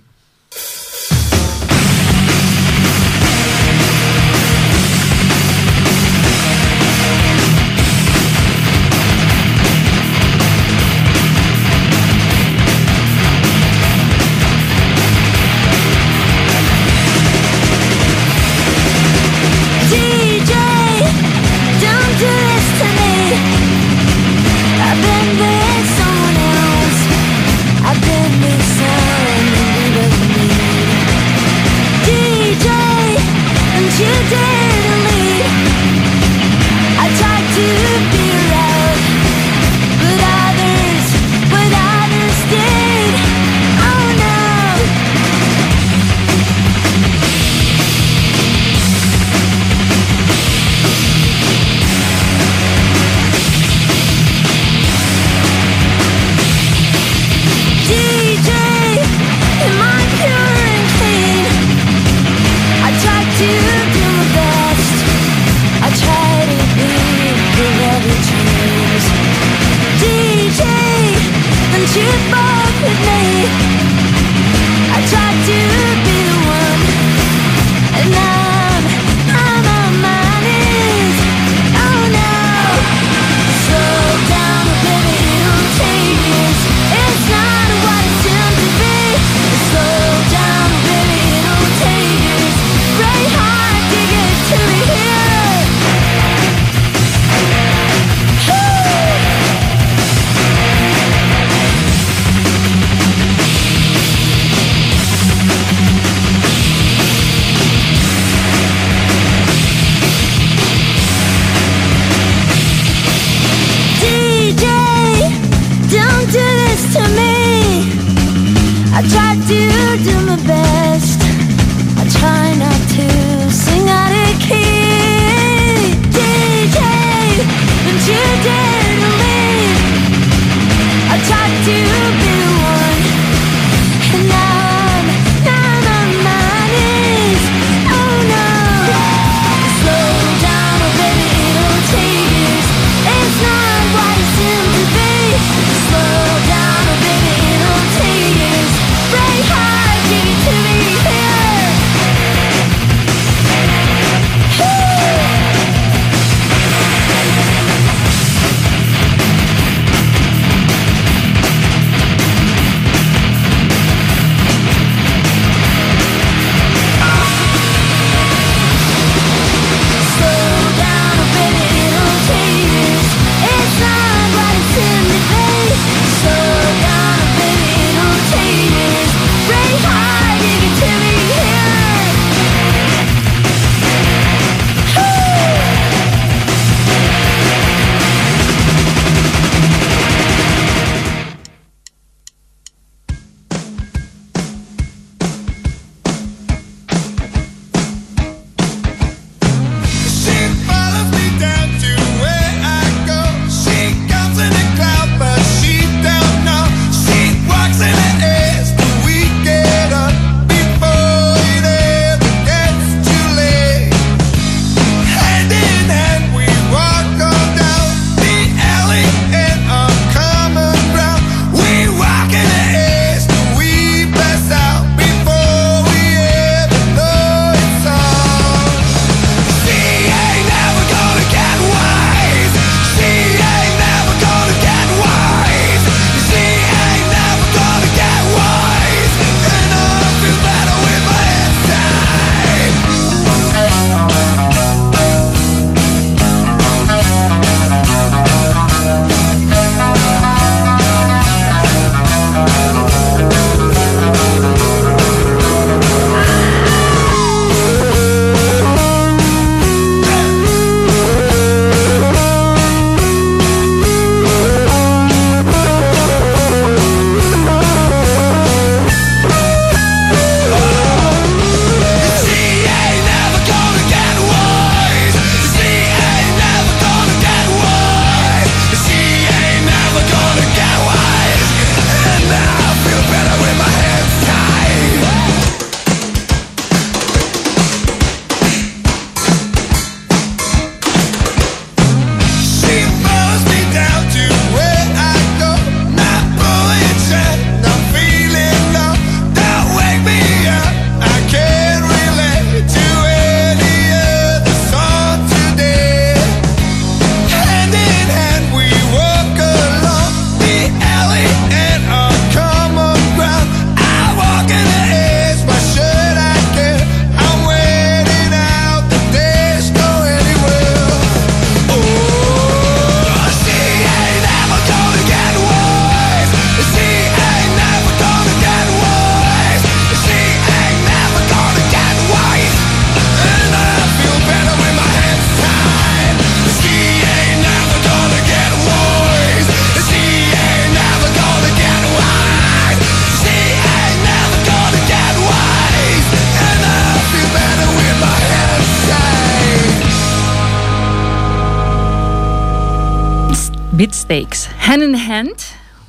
Beatsteaks. 353.80 354.50
Hand 354.68 354.82
in 354.82 354.94
Hand, 354.94 355.32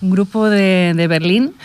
un 0.01 0.11
grupo 0.11 0.49
de, 0.49 0.93
de 0.95 1.07
Berlín. 1.07 1.55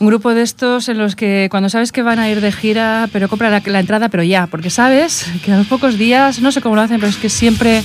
Un 0.00 0.08
grupo 0.08 0.34
de 0.34 0.42
estos 0.42 0.88
en 0.88 0.98
los 0.98 1.14
que 1.14 1.46
cuando 1.48 1.68
sabes 1.68 1.92
que 1.92 2.02
van 2.02 2.18
a 2.18 2.28
ir 2.28 2.40
de 2.40 2.50
gira, 2.50 3.08
pero 3.12 3.28
compra 3.28 3.50
la, 3.50 3.62
la 3.64 3.78
entrada, 3.78 4.08
pero 4.08 4.24
ya, 4.24 4.48
porque 4.48 4.68
sabes 4.68 5.26
que 5.44 5.52
a 5.52 5.56
los 5.56 5.68
pocos 5.68 5.96
días, 5.96 6.40
no 6.40 6.50
sé 6.50 6.60
cómo 6.60 6.74
lo 6.74 6.82
hacen, 6.82 6.98
pero 6.98 7.08
es 7.08 7.18
que 7.18 7.28
siempre, 7.28 7.84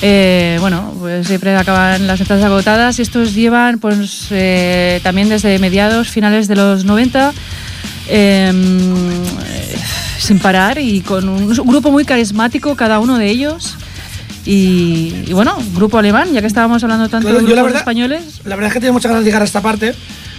eh, 0.00 0.56
bueno, 0.58 0.92
pues 0.98 1.28
siempre 1.28 1.54
acaban 1.54 2.08
las 2.08 2.20
entradas 2.20 2.44
agotadas 2.44 2.98
y 2.98 3.02
estos 3.02 3.34
llevan 3.36 3.78
pues 3.78 4.26
eh, 4.32 4.98
también 5.04 5.28
desde 5.28 5.60
mediados, 5.60 6.08
finales 6.08 6.48
de 6.48 6.56
los 6.56 6.84
90, 6.84 7.32
eh, 8.08 8.52
sin 10.18 10.40
parar 10.40 10.78
y 10.78 11.02
con 11.02 11.28
un, 11.28 11.44
un 11.44 11.66
grupo 11.68 11.92
muy 11.92 12.04
carismático 12.04 12.74
cada 12.74 12.98
uno 12.98 13.16
de 13.16 13.28
ellos. 13.28 13.76
Y, 14.44 15.24
y 15.26 15.32
bueno, 15.32 15.56
grupo 15.74 15.98
alemán, 15.98 16.32
ya 16.32 16.40
que 16.40 16.46
estábamos 16.48 16.82
hablando 16.82 17.08
tanto 17.08 17.28
Claro, 17.28 17.38
de 17.38 17.42
la 17.44 17.48
grupos 17.48 17.64
verdad- 17.64 17.80
españoles. 17.80 18.22
La 18.44 18.56
verdad 18.56 18.68
es 18.68 18.74
que 18.74 18.80
tengo 18.80 18.92
muchas 18.94 19.10
ganas 19.10 19.24
de 19.24 19.28
llegar 19.30 19.42
a 19.42 19.44
esta 19.44 19.60
parte. 19.62 19.94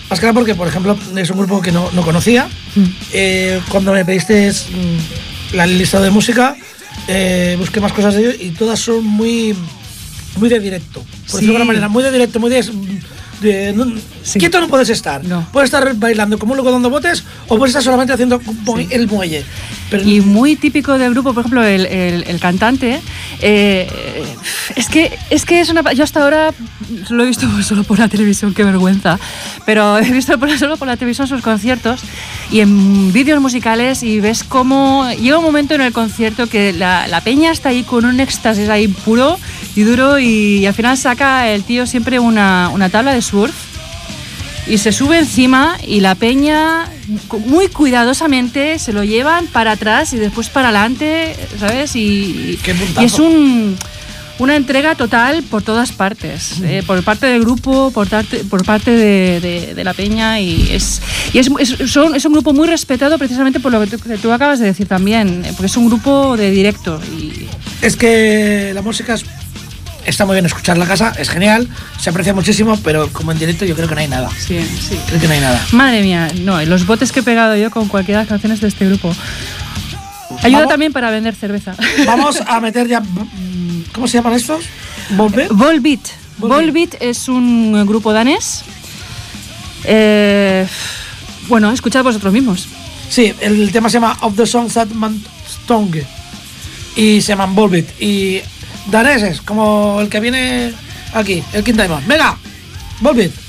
Más 0.10 0.20
que 0.20 0.26
nada 0.26 0.34
porque, 0.34 0.56
por 0.56 0.68
ejemplo, 0.68 0.98
es 1.16 1.30
un 1.30 1.38
grupo 1.38 1.62
que 1.62 1.72
no, 1.72 1.90
no 1.94 2.02
conocía. 2.04 2.48
Mm. 2.76 2.84
Eh, 3.14 3.62
cuando 3.70 3.94
me 3.94 4.04
pediste 4.04 4.52
mm, 4.52 5.56
la 5.56 5.66
lista 5.66 6.02
de 6.02 6.10
música, 6.10 6.56
eh, 7.08 7.56
busqué 7.58 7.80
más 7.80 7.94
cosas 7.94 8.14
de 8.16 8.22
ellos 8.22 8.36
y 8.40 8.50
todas 8.52 8.80
son 8.80 9.06
muy, 9.06 9.56
muy 10.38 10.50
de 10.50 10.60
directo. 10.60 11.00
Por 11.02 11.10
decirlo 11.40 11.40
de 11.40 11.48
alguna 11.58 11.66
manera, 11.66 11.88
muy 11.88 12.04
de 12.04 12.12
directo, 12.12 12.40
muy 12.40 12.50
de. 12.50 12.60
No- 13.76 13.86
Sí. 14.24 14.40
Quieto 14.40 14.62
no 14.62 14.70
puedes 14.70 14.90
estar. 14.90 15.22
No. 15.26 15.46
Puedes 15.52 15.68
estar 15.68 15.96
bailando 15.96 16.40
como 16.40 16.56
loco 16.56 16.72
dando 16.72 16.90
botes 16.90 17.26
o 17.50 17.58
puedes 17.58 17.72
estar 17.72 17.84
solamente 17.84 18.14
haciendo 18.14 18.40
el 18.90 19.08
muelle. 19.08 19.44
Pero 19.90 20.04
Y 20.08 20.22
muy 20.22 20.56
típico 20.56 20.98
del 20.98 21.12
grupo, 21.12 21.34
por 21.34 21.42
ejemplo, 21.42 21.62
el, 21.62 21.86
el- 21.86 22.24
el 22.26 22.40
cantante, 22.40 23.02
eh, 23.42 23.86
es, 24.78 24.88
que, 24.88 25.12
es 25.30 25.44
que 25.46 25.60
es 25.60 25.70
una... 25.70 25.92
Yo 25.94 26.06
hasta 26.06 26.24
ahora 26.24 26.54
lo 27.10 27.24
he 27.24 27.28
visto 27.28 27.48
solo 27.64 27.84
por 27.84 28.00
la 28.00 28.08
televisión, 28.08 28.54
qué 28.54 28.64
vergüenza, 28.64 29.20
pero 29.66 29.98
he 30.00 30.10
visto 30.12 30.38
solo 30.58 30.78
por 30.78 30.88
la 30.88 30.96
televisión 30.96 31.28
sus 31.28 31.42
conciertos 31.42 32.00
y 32.50 32.62
en 32.62 33.12
vídeos 33.12 33.42
musicales 33.42 34.04
y 34.04 34.22
ves 34.22 34.44
cómo 34.46 35.10
llega 35.20 35.38
un 35.38 35.44
momento 35.44 35.74
en 35.76 35.82
el 35.82 35.92
concierto 35.92 36.48
que 36.48 36.72
la, 36.72 37.08
la 37.08 37.20
peña 37.22 37.52
está 37.52 37.70
ahí 37.70 37.84
con 37.84 38.06
un 38.06 38.20
éxtasis 38.22 38.70
ahí 38.70 38.88
puro 38.88 39.38
y 39.76 39.82
duro 39.82 40.20
y, 40.20 40.66
al 40.66 40.74
final 40.74 40.98
saca 40.98 41.50
el 41.50 41.64
tío 41.64 41.86
siempre 41.88 42.20
una, 42.20 42.70
una 42.74 42.90
tabla 42.90 43.14
de 43.14 43.22
surf 43.22 43.54
y 44.68 44.78
se 44.78 44.92
sube 44.92 45.20
encima 45.20 45.78
y 45.86 46.00
la 46.00 46.16
peña 46.16 46.86
muy 47.48 47.68
cuidadosamente 47.68 48.80
se 48.80 48.94
lo 48.94 49.04
llevan 49.04 49.48
para 49.48 49.72
atrás 49.72 50.14
y 50.14 50.18
después 50.18 50.50
para 50.50 50.70
adelante, 50.70 51.36
¿sabes? 51.60 51.96
Y, 51.98 52.58
y 53.02 53.06
es 53.06 53.20
un, 53.20 53.76
una 54.40 54.56
entrega 54.56 54.96
total 54.96 55.44
por 55.44 55.64
todas 55.64 55.92
partes, 55.92 56.62
eh, 56.64 56.82
por 56.88 57.04
parte 57.04 57.26
del 57.26 57.42
grupo, 57.42 57.92
por, 57.92 58.08
parte- 58.08 58.44
por 58.50 58.64
parte 58.64 58.92
de, 58.92 59.40
de- 59.42 59.76
de 59.76 59.84
la 59.84 59.94
peña 59.94 60.40
y 60.40 60.70
es, 60.72 61.02
y 61.34 61.40
es, 61.40 61.50
es- 61.60 61.92
son- 61.92 62.16
es 62.16 62.24
un 62.24 62.32
grupo 62.34 62.54
muy 62.54 62.68
respetado 62.68 63.18
precisamente 63.18 63.60
por 63.60 63.72
lo 63.74 63.82
que 63.82 63.88
tú, 63.88 64.00
que 64.00 64.18
tú 64.18 64.32
acabas 64.32 64.60
de 64.60 64.68
decir 64.68 64.88
también, 64.88 65.44
eh, 65.46 65.50
porque 65.52 65.66
es 65.66 65.76
un 65.78 65.88
grupo 65.88 66.38
de 66.38 66.52
directo 66.52 67.02
y 67.20 67.48
Es 67.82 67.98
que 67.98 68.72
la 68.74 68.82
música 68.82 69.16
es- 69.16 69.26
está 70.06 70.26
muy 70.26 70.36
bien 70.36 70.46
escuchar 70.46 70.78
la 70.78 70.86
casa, 70.86 71.14
es 71.18 71.30
genial, 71.30 71.68
se 72.00 72.10
aprecia 72.10 72.34
muchísimo, 72.34 72.78
pero 72.84 73.10
como 73.12 73.32
en 73.32 73.40
directo 73.40 73.66
yo 73.66 73.76
creo 73.76 73.88
que 73.88 73.96
no 73.96 74.02
hay 74.02 74.08
nada. 74.08 74.30
sí, 74.38 74.60
sí. 74.62 75.00
Creo 75.08 75.20
que 75.20 75.28
no 75.28 75.34
hay 75.34 75.40
nada. 75.40 75.66
Madre 75.72 76.02
mía, 76.02 76.30
no, 76.42 76.62
los 76.66 76.86
botes 76.86 77.12
que 77.12 77.22
he 77.22 77.24
pegado 77.24 77.56
yo 77.56 77.72
con 77.72 77.88
cualquiera 77.88 78.20
de 78.20 78.26
las 78.26 78.30
canciones 78.30 78.62
de 78.62 78.68
este 78.68 78.88
grupo. 78.88 79.14
Ayuda 80.42 80.60
Vamos. 80.60 80.70
también 80.72 80.94
para 80.94 81.12
vender 81.12 81.36
cerveza. 81.36 81.76
Vamos 82.06 82.42
a 82.46 82.60
meter 82.60 82.88
ya. 82.88 83.02
¿Cómo 83.94 84.08
se 84.08 84.18
llaman 84.18 84.34
estos? 84.34 84.66
Volbeat. 85.12 85.52
Volbeat. 85.52 86.02
Volbeat 86.38 86.96
es 87.00 87.28
un 87.28 87.86
grupo 87.86 88.12
danés. 88.12 88.64
Eh, 89.86 90.66
bueno, 91.48 91.72
escuchad 91.72 92.04
vosotros 92.04 92.34
mismos. 92.34 92.68
Sí, 93.10 93.34
el 93.42 93.72
tema 93.72 93.90
se 93.90 93.96
llama 93.96 94.18
Of 94.22 94.36
the 94.36 94.46
Songs 94.46 94.74
That 94.74 94.88
Man. 94.88 95.22
Y 96.96 97.22
se 97.22 97.28
llaman 97.30 97.56
Volbeat. 97.56 98.02
Y 98.02 98.42
daneses, 98.88 99.42
como 99.42 100.00
el 100.02 100.10
que 100.10 100.20
viene 100.20 100.74
aquí, 101.14 101.44
el 101.54 101.64
Diamond. 101.64 102.08
Venga, 102.08 102.38
Volbeat. 103.02 103.43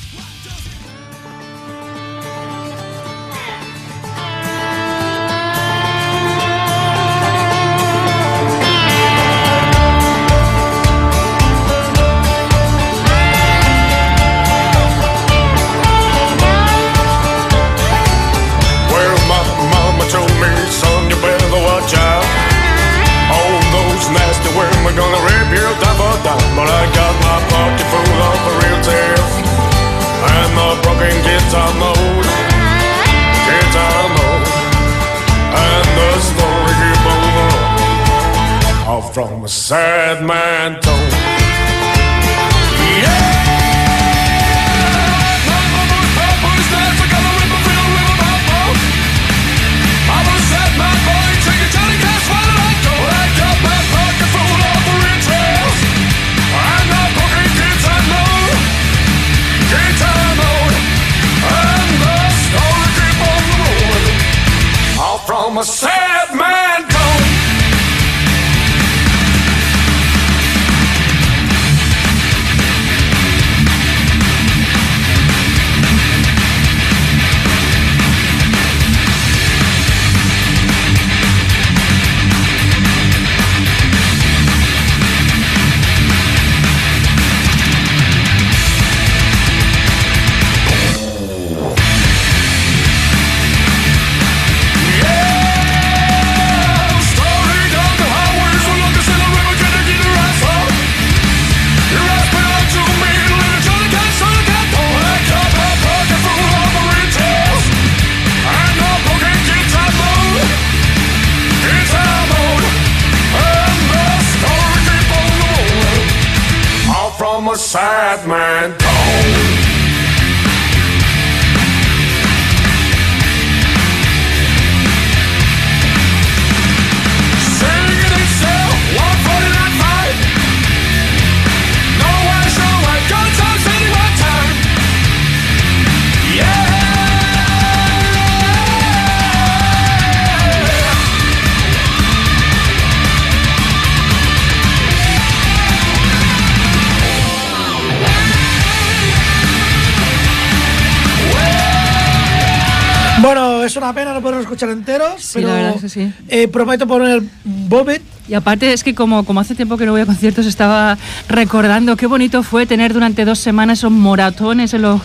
Bueno, 153.22 153.62
es 153.62 153.76
una 153.76 153.92
pena 153.94 154.12
no 154.12 154.20
poderlo 154.20 154.42
escuchar 154.42 154.70
enteros, 154.70 155.14
Sí, 155.22 155.30
pero 155.34 155.48
la 155.48 155.54
verdad 155.54 155.74
es 155.76 155.80
que 155.82 155.88
sí. 155.88 156.12
eh, 156.28 156.48
prometo 156.48 156.86
poner 156.86 157.22
Volbeat 157.44 158.02
Y 158.28 158.34
aparte 158.34 158.72
es 158.72 158.82
que 158.82 158.94
como, 158.94 159.24
como 159.24 159.40
hace 159.40 159.54
tiempo 159.54 159.76
que 159.76 159.86
no 159.86 159.92
voy 159.92 160.00
a 160.00 160.06
conciertos, 160.06 160.46
estaba 160.46 160.98
recordando 161.28 161.96
qué 161.96 162.06
bonito 162.06 162.42
fue 162.42 162.66
tener 162.66 162.92
durante 162.92 163.24
dos 163.24 163.38
semanas 163.38 163.78
esos 163.78 163.92
moratones 163.92 164.74
en 164.74 164.82
los... 164.82 165.00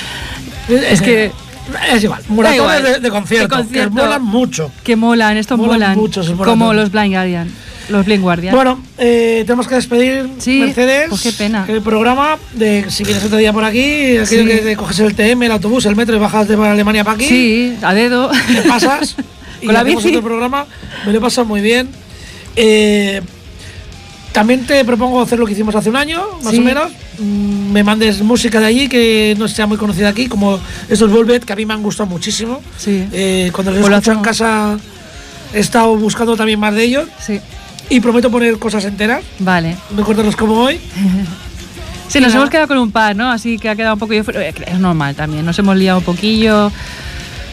es 0.68 1.02
que... 1.02 1.32
Es 1.92 2.02
igual, 2.04 2.20
moratones 2.28 2.60
igual. 2.60 2.82
de, 2.82 3.00
de 3.00 3.10
concierto, 3.10 3.56
De 3.56 3.62
concierto. 3.62 3.94
que 3.96 4.02
molan 4.02 4.22
mucho. 4.22 4.70
Que 4.82 4.96
molan, 4.96 5.36
estos 5.36 5.58
Molan 5.58 5.74
molan. 5.74 5.96
mucho 5.98 6.22
como 6.44 6.72
los 6.74 6.90
Blind 6.90 7.12
Guardian. 7.14 7.48
Los 7.88 8.04
Blind 8.06 8.22
Guardian. 8.22 8.54
Bueno, 8.54 8.82
eh, 8.98 9.42
tenemos 9.46 9.66
que 9.68 9.74
despedir, 9.74 10.28
Sí, 10.38 10.60
Mercedes, 10.60 11.06
pues 11.08 11.22
qué 11.22 11.32
pena. 11.32 11.64
el 11.68 11.82
programa, 11.82 12.38
de 12.54 12.86
si 12.88 13.04
vienes 13.04 13.24
otro 13.24 13.38
día 13.38 13.52
por 13.52 13.64
aquí, 13.64 14.16
Sí. 14.24 14.44
que 14.44 14.58
te 14.58 14.76
coges 14.76 14.98
el 15.00 15.14
TM, 15.14 15.42
el 15.46 15.52
autobús, 15.52 15.84
el 15.86 15.96
metro 15.96 16.14
y 16.16 16.18
bajas 16.18 16.46
de 16.48 16.54
Alemania 16.54 17.04
para 17.04 17.16
aquí, 17.16 17.26
sí, 17.28 17.76
a 17.82 17.92
dedo. 17.94 18.30
te 18.30 18.62
pasas 18.68 19.16
y 19.62 19.66
Con 19.66 19.74
la 19.74 19.82
bici. 19.82 20.08
otro 20.08 20.22
programa, 20.22 20.66
me 21.06 21.12
lo 21.12 21.18
he 21.18 21.20
pasado 21.20 21.44
muy 21.46 21.60
bien. 21.60 21.88
Eh, 22.56 23.20
también 24.32 24.64
te 24.66 24.82
propongo 24.84 25.20
hacer 25.20 25.38
lo 25.38 25.44
que 25.46 25.52
hicimos 25.52 25.74
hace 25.74 25.90
un 25.90 25.96
año, 25.96 26.22
más 26.42 26.52
Sí. 26.54 26.58
o 26.58 26.62
menos. 26.62 26.90
Mm, 27.18 27.62
Me 27.72 27.82
mandes 27.84 28.20
música 28.20 28.60
de 28.60 28.66
allí 28.66 28.86
que 28.88 29.34
no 29.38 29.48
sea 29.48 29.66
muy 29.66 29.78
conocida 29.78 30.08
aquí, 30.08 30.26
como 30.26 30.58
esos 30.90 31.10
Volvet, 31.10 31.42
que 31.44 31.52
a 31.54 31.56
mí 31.56 31.64
me 31.64 31.72
han 31.74 31.82
gustado 31.82 32.06
muchísimo. 32.08 32.60
Sí. 32.78 33.04
Eh, 33.12 33.50
cuando 33.52 33.70
los 33.72 33.80
Pues 33.80 33.90
lo 33.90 33.96
escucho 33.96 34.12
en 34.12 34.22
casa 34.22 34.78
he 35.54 35.58
estado 35.60 35.96
buscando 35.96 36.34
también 36.36 36.58
más 36.60 36.74
de 36.74 36.82
ellos 36.84 37.08
Sí, 37.20 37.38
y 37.96 38.00
prometo 38.00 38.30
poner 38.30 38.58
cosas 38.58 38.84
enteras, 38.84 39.22
vale. 39.38 39.76
no 39.94 40.02
cortarlos 40.04 40.36
como 40.36 40.54
hoy. 40.54 40.80
Sí, 42.08 42.20
nos 42.20 42.34
hemos 42.34 42.50
quedado 42.50 42.68
con 42.68 42.76
un 42.76 42.92
par, 42.92 43.16
¿no? 43.16 43.30
Así 43.30 43.58
que 43.58 43.70
ha 43.70 43.74
quedado 43.74 43.94
un 43.94 43.98
poco... 44.00 44.12
yo- 44.12 44.22
eh, 44.34 44.52
Es 44.66 44.78
normal 44.78 45.14
también, 45.14 45.46
nos 45.46 45.58
hemos 45.58 45.74
liado 45.76 46.00
un 46.00 46.04
poquillo. 46.04 46.70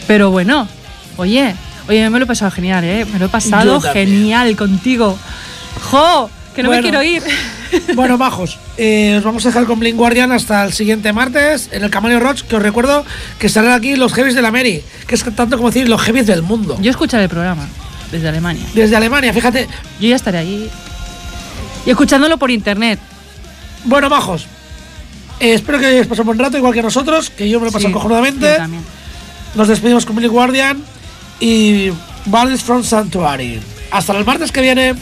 Pero 0.06 0.30
bueno, 0.30 0.68
oye, 1.16 1.54
oye, 1.88 2.10
me 2.10 2.18
lo 2.18 2.24
he 2.24 2.28
pasado 2.28 2.50
genial, 2.50 2.84
¿eh? 2.84 3.06
Me 3.10 3.18
lo 3.18 3.24
he 3.24 3.28
pasado 3.30 3.80
genial 3.80 4.56
contigo. 4.56 5.16
¡Jo! 5.90 6.28
Que 6.54 6.62
no 6.62 6.68
me 6.70 6.82
quiero 6.82 7.02
ir. 7.02 7.22
Bueno, 7.94 8.18
majos, 8.18 8.58
eh, 8.76 9.14
os 9.18 9.22
vamos 9.24 9.46
a 9.46 9.50
dejar 9.50 9.64
con 9.64 9.78
Blink 9.78 9.96
Guardian 9.96 10.32
hasta 10.32 10.64
el 10.64 10.72
siguiente 10.72 11.12
martes 11.12 11.68
en 11.70 11.84
el 11.84 11.90
Camaleo 11.90 12.18
Rocks, 12.18 12.42
que 12.42 12.56
os 12.56 12.62
recuerdo 12.62 13.04
que 13.38 13.46
estarán 13.46 13.70
aquí 13.72 13.94
los 13.94 14.12
heavies 14.12 14.34
de 14.34 14.42
la 14.42 14.50
Mary, 14.50 14.82
que 15.06 15.14
es 15.14 15.22
tanto 15.36 15.56
como 15.56 15.70
decir 15.70 15.88
los 15.88 16.02
heavies 16.02 16.26
del 16.26 16.42
mundo. 16.42 16.76
Yo 16.82 16.90
escucharé 16.90 17.22
el 17.24 17.28
programa 17.30 17.66
desde 18.10 18.28
Alemania. 18.28 18.64
Desde 18.74 18.96
Alemania, 18.96 19.32
fíjate. 19.32 19.66
Yo 20.00 20.08
ya 20.08 20.16
estaré 20.16 20.38
allí. 20.38 20.70
Y 21.86 21.90
escuchándolo 21.90 22.36
por 22.38 22.50
internet. 22.50 22.98
Bueno, 23.84 24.10
majos, 24.10 24.46
eh, 25.40 25.54
espero 25.54 25.78
que 25.78 25.86
hayáis 25.86 26.06
pasado 26.06 26.22
un 26.22 26.36
buen 26.36 26.38
rato, 26.38 26.58
igual 26.58 26.74
que 26.74 26.82
nosotros, 26.82 27.30
que 27.30 27.48
yo 27.48 27.58
me 27.58 27.64
lo 27.64 27.70
he 27.70 27.72
pasado 27.72 27.88
Sí, 27.88 27.94
cojonudamente. 27.94 28.58
Nos 29.54 29.68
despedimos 29.68 30.04
con 30.04 30.16
Blink 30.16 30.30
Guardian 30.30 30.82
y 31.40 31.90
Balls 32.26 32.62
from 32.62 32.84
Sanctuary. 32.84 33.60
Hasta 33.90 34.16
el 34.16 34.24
martes 34.24 34.52
que 34.52 34.60
viene. 34.60 34.94